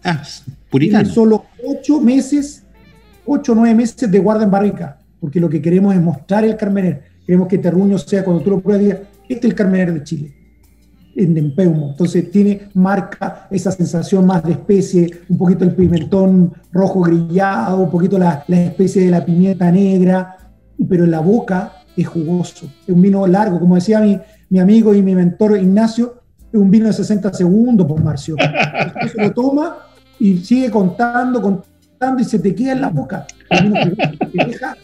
[0.04, 0.22] Ah,
[0.70, 1.08] puritano.
[1.08, 2.61] solo ocho meses,
[3.26, 6.56] ocho o nueve meses de guarda en barrica, porque lo que queremos es mostrar el
[6.56, 7.02] Carmener.
[7.26, 8.98] Queremos que Terruño sea, cuando tú lo pruebas, digas,
[9.28, 10.34] este es el Carmener de Chile,
[11.14, 11.90] en Dempeumo.
[11.90, 17.90] Entonces tiene, marca esa sensación más de especie, un poquito el pimentón rojo grillado, un
[17.90, 20.36] poquito la, la especie de la pimienta negra,
[20.88, 22.66] pero en la boca es jugoso.
[22.86, 24.18] Es un vino largo, como decía mi,
[24.50, 28.36] mi amigo y mi mentor Ignacio, es un vino de 60 segundos, por Marcio.
[28.36, 29.78] Usted se lo toma
[30.18, 31.71] y sigue contando, contando
[32.20, 33.26] y se te queda en la boca.
[33.48, 34.76] Te deja,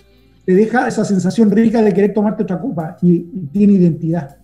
[0.45, 4.37] te deja esa sensación rica de querer tomarte otra copa y, y tiene identidad.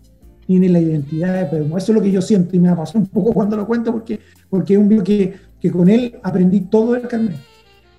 [0.47, 1.79] Tiene la identidad de Peumo.
[1.79, 3.93] Eso es lo que yo siento y me ha pasado un poco cuando lo cuento
[3.93, 4.19] porque,
[4.51, 7.37] porque es un vino que, que con él aprendí todo el carnet.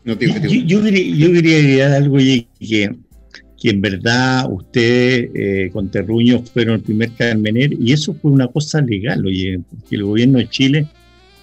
[0.03, 2.95] No te- Yo, te- yo quería, yo quería agregar algo oye, que,
[3.59, 8.47] que en verdad ustedes eh, con Terruño fueron el primer Carmener y eso fue una
[8.47, 10.88] cosa legal, oye, porque el gobierno de Chile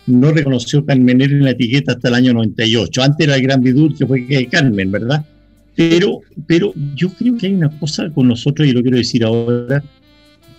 [0.06, 3.02] no reconoció Carmener en la etiqueta hasta el año 98.
[3.02, 5.24] Antes era el Gran Vidur, que fue Carmen, ¿verdad?
[5.74, 9.82] Pero, pero yo creo que hay una cosa con nosotros, y lo quiero decir ahora,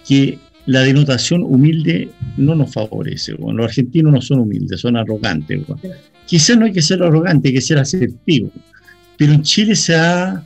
[0.07, 3.33] que la denotación humilde no nos favorece.
[3.33, 5.65] bueno, los argentinos no son humildes, son arrogantes.
[5.67, 5.81] bueno.
[6.25, 8.49] Quizás no hay que ser arrogante, hay que ser asertivo.
[9.17, 10.43] Pero en Chile se ha,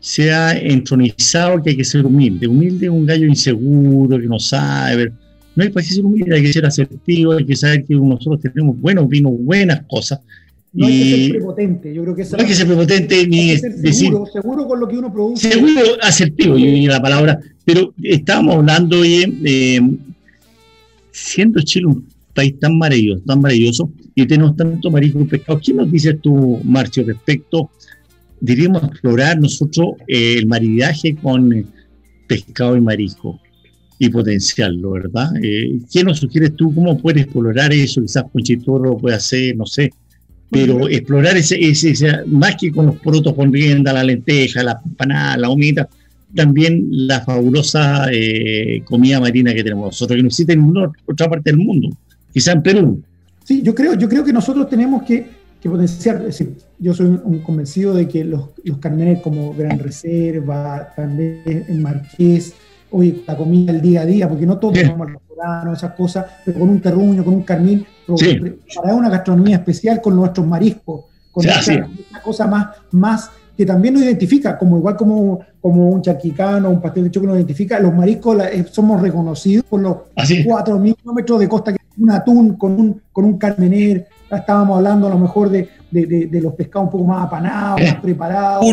[0.00, 2.46] se ha entronizado que hay que ser humilde.
[2.46, 5.12] Humilde es un gallo inseguro, que no sabe.
[5.56, 8.40] No hay para qué ser humilde, hay que ser asertivo, hay que saber que nosotros
[8.40, 10.20] tenemos buenos vinos, buenas cosas.
[10.72, 13.56] No hay que ser prepotente, yo creo que esa no hay que ser prepotente ni
[13.56, 15.50] ser decir seguro, seguro con lo que uno produce.
[15.50, 19.80] seguro asertivo, yo diría la palabra, pero estábamos hablando, oye, eh,
[21.10, 25.74] siendo Chile un país tan maravilloso, tan maravilloso, y tenemos tanto marisco y pescado, ¿qué
[25.74, 27.70] nos dices tú, Marcio, respecto,
[28.40, 31.64] diríamos, explorar nosotros eh, el maridaje con eh,
[32.28, 33.40] pescado y marisco
[34.02, 35.28] y potenciarlo, ¿verdad?
[35.42, 36.74] Eh, ¿Qué nos sugieres tú?
[36.74, 38.00] ¿Cómo puedes explorar eso?
[38.00, 39.90] Quizás Ponchitoro lo puede hacer, no sé,
[40.50, 44.80] pero explorar ese, ese, ese- más que con los porotos con rienda, la lenteja, la
[44.84, 45.86] empanada, la humita,
[46.34, 51.28] también la fabulosa eh, comida marina que tenemos nosotros, que no existe en ninguna otra
[51.28, 51.90] parte del mundo,
[52.32, 53.02] quizá en Perú.
[53.44, 55.26] Sí, yo creo, yo creo que nosotros tenemos que,
[55.60, 59.52] que potenciar, es decir, yo soy un, un convencido de que los, los carmenes como
[59.54, 62.54] Gran Reserva, también el Marqués,
[62.92, 64.84] oye, la comida del día a día, porque no todos Sí.
[64.88, 67.84] tomamos restaurantes, esas cosas, pero con un terruño, con un carmín,
[68.16, 68.38] Sí.
[68.76, 73.64] para una gastronomía especial con nuestros mariscos, con Sí, esa, esa cosa más, más que
[73.66, 77.78] también nos identifica, como igual como, como un charquicano, un pastel de choco nos identifica,
[77.78, 80.46] los mariscos la- eh, somos reconocidos por los Así es.
[80.46, 85.06] 4.000 kilómetros de costa, que un atún con un, con un carmener, ya estábamos hablando
[85.06, 87.96] a lo mejor de, de, de- de los pescados un poco más apanados, Eh, más
[88.00, 88.64] preparados,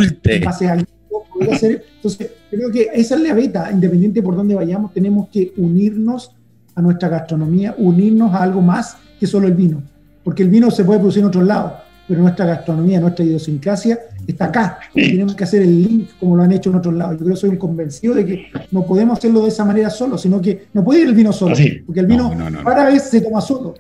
[1.60, 5.54] ser- Entonces, yo creo que esa es la beta, independiente por dónde vayamos, tenemos que
[5.58, 6.32] unirnos
[6.76, 9.82] a nuestra gastronomía, unirnos a algo más que solo el vino,
[10.24, 11.74] porque el vino se puede producir en otros lados,
[12.08, 14.80] pero nuestra gastronomía, nuestra idiosincrasia está acá.
[14.94, 17.18] Tenemos que hacer el link como lo han hecho en otros lados.
[17.18, 20.18] Yo creo que soy un convencido de que no podemos hacerlo de esa manera solo,
[20.18, 22.32] sino que no puede ir el vino solo, porque el vino
[22.64, 23.74] para vez se toma solo,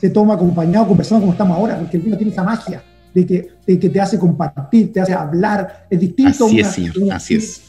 [0.00, 2.82] se toma acompañado con personas como estamos ahora, porque el vino tiene esa magia
[3.14, 6.68] de que, que te hace compartir, te hace hablar, es distinto así es,
[7.10, 7.62] así es,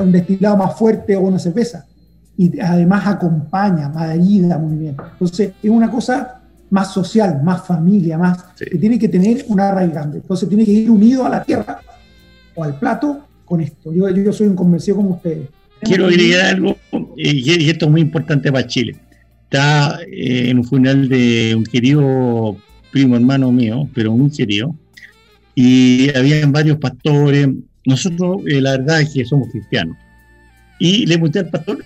[0.00, 1.86] un, destilado más fuerte o una cerveza.
[2.36, 4.96] Y además acompaña, marida muy bien.
[5.12, 6.40] Entonces, es una cosa
[6.70, 10.18] más social, más familia, más que tiene que tener una raíz grande.
[10.18, 11.80] Entonces, tiene que ir unido a la tierra
[12.54, 13.92] o al plato con esto.
[13.92, 15.48] Yo, yo, soy un convencido como ustedes.
[15.82, 16.76] Quiero agregar algo,
[17.16, 18.96] y esto es muy importante para Chile.
[19.44, 22.56] Está eh, en un funeral de un querido
[22.92, 24.76] primo hermano mío, pero muy querido,
[25.54, 27.48] y habían varios pastores.
[27.84, 29.96] Nosotros, eh, la verdad es que somos cristianos.
[30.78, 31.84] Y le pregunté al pastor,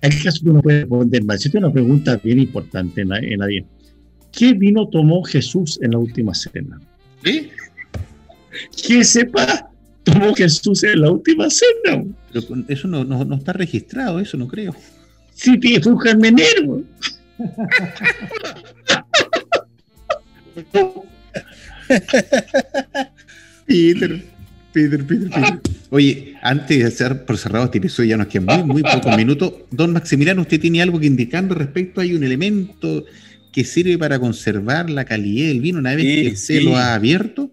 [0.00, 1.44] ¿en qué caso tú no puedes responder más?
[1.44, 3.66] es una pregunta bien importante en la, en la vida.
[4.32, 6.80] ¿Qué vino tomó Jesús en la última cena?
[7.24, 7.50] ¿Eh?
[8.86, 9.68] ¿Qué sepa
[10.04, 12.04] tomó Jesús en la última cena?
[12.68, 14.74] eso no, no, está registrado, eso no creo.
[15.34, 16.82] Sí, fue un carmenero.
[23.66, 24.22] Peter,
[24.72, 25.60] Peter, Peter, Peter.
[25.90, 29.52] Oye, antes de hacer por cerrado este episodio, ya nos quedan muy, muy pocos minutos.
[29.70, 32.00] Don Maximiliano, ¿usted tiene algo que indicando respecto?
[32.00, 33.04] ¿Hay un elemento
[33.52, 37.50] que sirve para conservar la calidad del vino una vez que se lo ha abierto?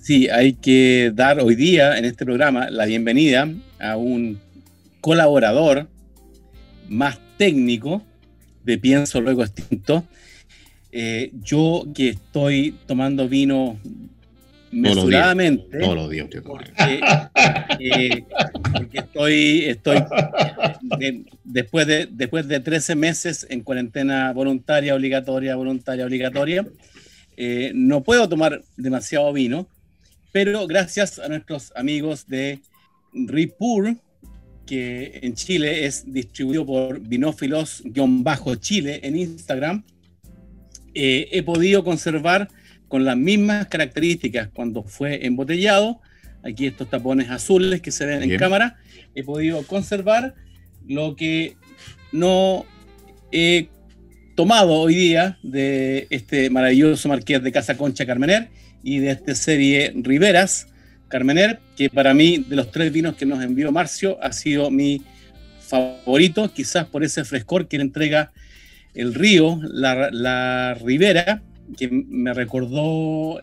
[0.00, 3.48] Sí, hay que dar hoy día en este programa la bienvenida
[3.80, 4.38] a un
[5.00, 5.88] colaborador
[6.88, 8.04] más técnico
[8.64, 10.04] de Pienso Luego Extinto,
[10.96, 13.80] eh, yo que estoy tomando vino
[14.70, 15.80] mesuradamente.
[15.80, 16.70] Todos los días, porque,
[17.80, 18.24] eh,
[18.72, 19.96] porque, estoy, estoy
[21.42, 26.64] después, de, después de 13 meses en cuarentena voluntaria, obligatoria, voluntaria, obligatoria.
[27.36, 29.66] Eh, no puedo tomar demasiado vino,
[30.30, 32.60] pero gracias a nuestros amigos de
[33.12, 33.96] Ripur,
[34.64, 39.82] que en Chile es distribuido por Vinófilos-Chile en Instagram,
[40.94, 42.48] eh, he podido conservar
[42.88, 46.00] con las mismas características cuando fue embotellado.
[46.42, 48.76] Aquí estos tapones azules que se ven en cámara.
[49.14, 50.34] He podido conservar
[50.86, 51.56] lo que
[52.12, 52.66] no
[53.32, 53.68] he
[54.34, 58.50] tomado hoy día de este maravilloso marqués de Casa Concha Carmener
[58.82, 60.68] y de esta serie Riveras
[61.08, 65.02] Carmener, que para mí, de los tres vinos que nos envió Marcio, ha sido mi
[65.60, 68.32] favorito, quizás por ese frescor que le entrega
[68.94, 71.42] el río, la, ribera,
[71.76, 73.40] que me recordó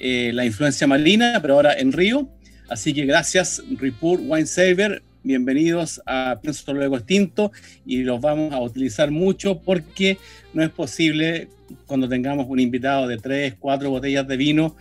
[0.00, 2.28] eh, la influencia marina, pero ahora en río.
[2.68, 5.02] Así que gracias, Ripur Wine Saver.
[5.22, 7.50] Bienvenidos a Pienso Luego Extinto
[7.86, 10.18] y los vamos a utilizar mucho porque
[10.52, 11.48] no es posible
[11.86, 14.76] cuando tengamos un invitado de tres, cuatro botellas de vino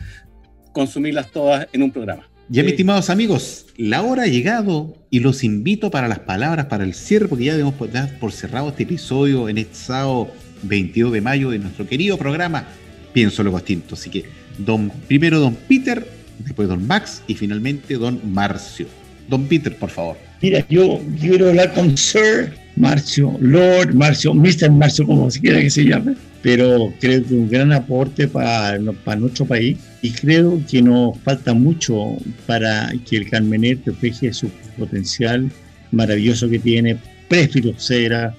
[0.74, 2.28] consumirlas todas en un programa.
[2.50, 6.84] Ya, mis estimados amigos, la hora ha llegado y los invito para las palabras, para
[6.84, 10.30] el cierre, porque ya debemos dar por cerrado este episodio en este sábado
[10.64, 12.66] 22 de mayo de nuestro querido programa
[13.14, 13.96] Pienso lo Extinto.
[13.96, 14.26] Así que,
[14.58, 16.06] don, primero don Peter,
[16.40, 18.88] después don Max y finalmente don Marcio.
[19.30, 20.18] Don Peter, por favor.
[20.42, 24.70] Mira, yo quiero hablar con Sir Marcio, Lord Marcio, Mr.
[24.70, 29.20] Marcio, como se quiera que se llame pero creo que un gran aporte para, para
[29.20, 35.50] nuestro país y creo que nos falta mucho para que el Carmener refleje su potencial
[35.92, 36.98] maravilloso que tiene,
[37.30, 38.36] prefilocera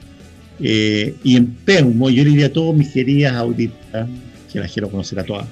[0.60, 4.08] eh, y en Peumo, yo le diría a todos mis queridas auditoras,
[4.52, 5.46] que las quiero conocer a todas,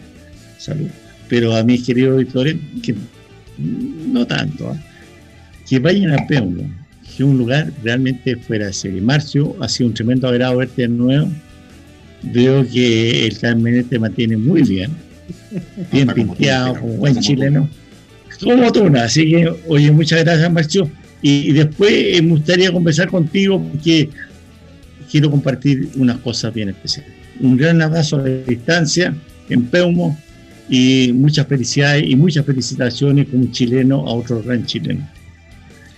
[0.58, 0.88] salud,
[1.28, 2.94] pero a mis queridos auditores, que
[3.58, 4.76] no tanto, ¿ah?
[5.66, 6.62] que vayan a Peumo,
[7.02, 9.00] que es un lugar realmente fuera de serie.
[9.00, 11.32] Marcio, ha sido un tremendo agrado verte de nuevo
[12.22, 14.90] veo que el Carmen te mantiene muy bien,
[15.90, 17.68] bien pinteado, como buen chileno,
[18.42, 19.04] como tuna.
[19.04, 20.90] Así que, oye, muchas gracias, Marcio.
[21.20, 24.08] Y, después eh, me gustaría conversar contigo porque
[25.10, 27.12] quiero compartir unas cosas bien especiales.
[27.40, 29.14] Un gran abrazo a distancia
[29.48, 30.18] en Peumo
[30.68, 35.06] y muchas felicidades y muchas felicitaciones como chileno a otro gran chileno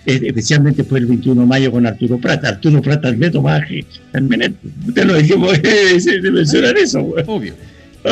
[0.05, 2.49] especialmente fue el 21 de mayo con Arturo Prata.
[2.49, 4.53] Arturo Prata, Maje, el Menet.
[4.87, 7.23] Usted lo dijimos de mencionar eso, güey.
[7.27, 7.53] Obvio.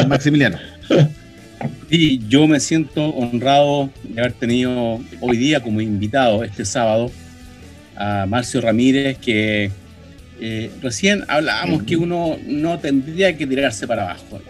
[0.07, 0.57] Maximiliano.
[1.89, 7.09] Y yo me siento honrado de haber tenido hoy día como invitado este sábado
[7.95, 9.71] a Marcio Ramírez, que
[10.41, 14.41] eh, recién hablábamos que uno no tendría que tirarse para abajo.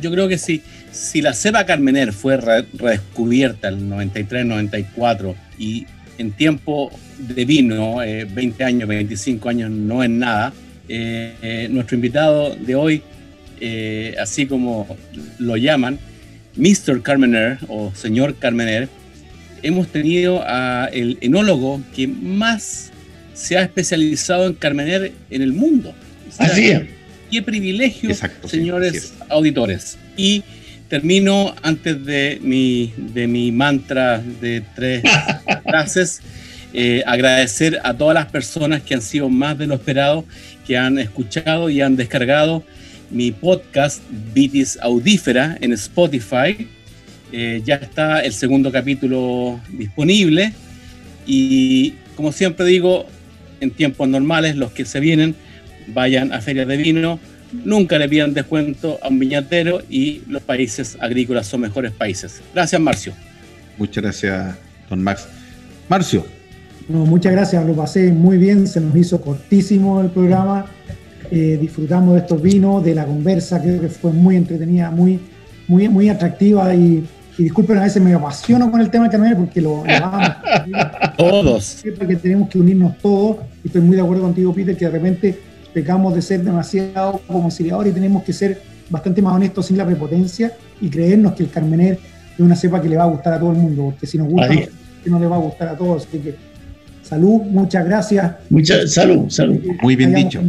[0.00, 5.86] Yo creo que si, si la cepa Carmener fue redescubierta en el 93-94 y
[6.18, 10.52] en tiempo de vino, 20 eh, años, 25 años no es nada.
[10.88, 13.02] Eh, eh, nuestro invitado de hoy
[13.60, 14.96] eh, así como
[15.38, 15.98] lo llaman,
[16.56, 17.02] Mr.
[17.02, 18.88] Carmener o señor Carmener,
[19.62, 22.90] hemos tenido a el enólogo que más
[23.32, 25.94] se ha especializado en Carmener en el mundo.
[26.38, 26.82] así es.
[27.30, 28.10] Qué privilegio,
[28.46, 29.98] señores auditores.
[30.16, 30.44] Y
[30.88, 35.02] termino antes de mi, de mi mantra de tres
[35.64, 36.20] frases.
[36.72, 40.24] Eh, agradecer a todas las personas que han sido más de lo esperado,
[40.66, 42.64] que han escuchado y han descargado
[43.14, 44.02] mi podcast
[44.34, 46.68] Vitis Audífera en Spotify.
[47.32, 50.52] Eh, ya está el segundo capítulo disponible
[51.24, 53.06] y como siempre digo,
[53.60, 55.34] en tiempos normales, los que se vienen,
[55.88, 57.20] vayan a ferias de vino,
[57.64, 62.42] nunca le pidan descuento a un viñatero y los países agrícolas son mejores países.
[62.52, 63.14] Gracias, Marcio.
[63.78, 64.56] Muchas gracias,
[64.90, 65.26] don Max.
[65.88, 66.26] Marcio.
[66.88, 70.66] muchas gracias, lo pasé muy bien, se nos hizo cortísimo el programa.
[71.30, 75.18] Eh, disfrutamos de estos vinos, de la conversa, creo que fue muy entretenida, muy,
[75.66, 77.04] muy, muy atractiva y,
[77.38, 81.82] disculpen, a veces me apasiono con el tema de Carmel porque lo, lo Todos.
[81.82, 83.38] Que tenemos que unirnos todos.
[83.62, 85.38] Y estoy muy de acuerdo contigo, Peter, que de repente
[85.72, 88.60] pecamos de ser demasiado conciliadores y tenemos que ser
[88.90, 91.98] bastante más honestos sin la prepotencia y creernos que el Carmener
[92.34, 94.28] es una cepa que le va a gustar a todo el mundo, porque si nos
[94.28, 94.48] gusta,
[95.06, 96.06] no le va a gustar a todos.
[96.06, 96.34] Así que
[97.02, 98.32] salud, muchas gracias.
[98.50, 99.58] Muchas salud, salud.
[99.82, 100.40] Muy bien dicho.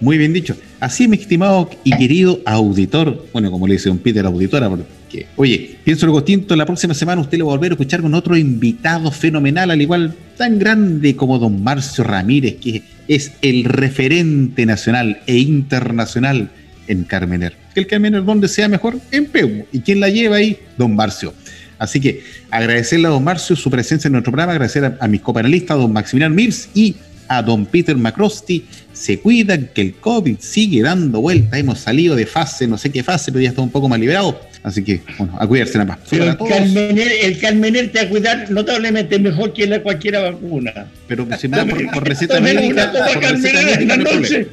[0.00, 0.56] Muy bien dicho.
[0.80, 5.76] Así, mi estimado y querido auditor, bueno, como le dice un Peter, auditora, porque, oye,
[5.84, 8.36] pienso algo distinto, la próxima semana usted lo va a volver a escuchar con otro
[8.36, 15.20] invitado fenomenal, al igual tan grande como don Marcio Ramírez, que es el referente nacional
[15.26, 16.50] e internacional
[16.88, 17.54] en Carmener.
[17.72, 19.64] Que el Carmener donde sea mejor, en Peu.
[19.72, 20.58] ¿Y quién la lleva ahí?
[20.76, 21.32] Don Marcio.
[21.78, 25.76] Así que agradecerle a don Marcio su presencia en nuestro programa, agradecer a, mis copanelistas,
[25.76, 26.96] don Maximiliano Mirs y
[27.28, 28.64] a don Peter Macrosti.
[28.94, 31.58] Se cuidan que el COVID sigue dando vuelta.
[31.58, 34.40] Hemos salido de fase, no sé qué fase, pero ya está un poco más liberado.
[34.62, 36.12] Así que, bueno, a cuidarse nada más.
[36.12, 40.86] el, Carmener, el Carmener te va a cuidar notablemente mejor que la cualquier vacuna.
[41.06, 44.48] Pero si me da por, receta médica, por receta médica no noche.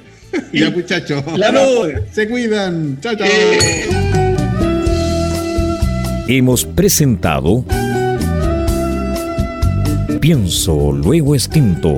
[0.52, 1.24] Ya, muchachos.
[2.12, 3.00] Se cuidan.
[3.00, 3.28] Chao, chao.
[6.28, 7.66] Hemos presentado
[10.22, 11.98] Pienso, luego extinto